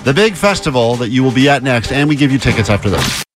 The 0.04 0.12
big 0.14 0.34
festival 0.34 0.96
that 0.96 1.08
you 1.08 1.22
will 1.22 1.32
be 1.32 1.48
at 1.48 1.62
next, 1.62 1.90
and 1.90 2.08
we 2.08 2.16
give 2.16 2.30
you 2.30 2.38
tickets 2.38 2.68
after 2.68 2.90
this. 2.90 3.24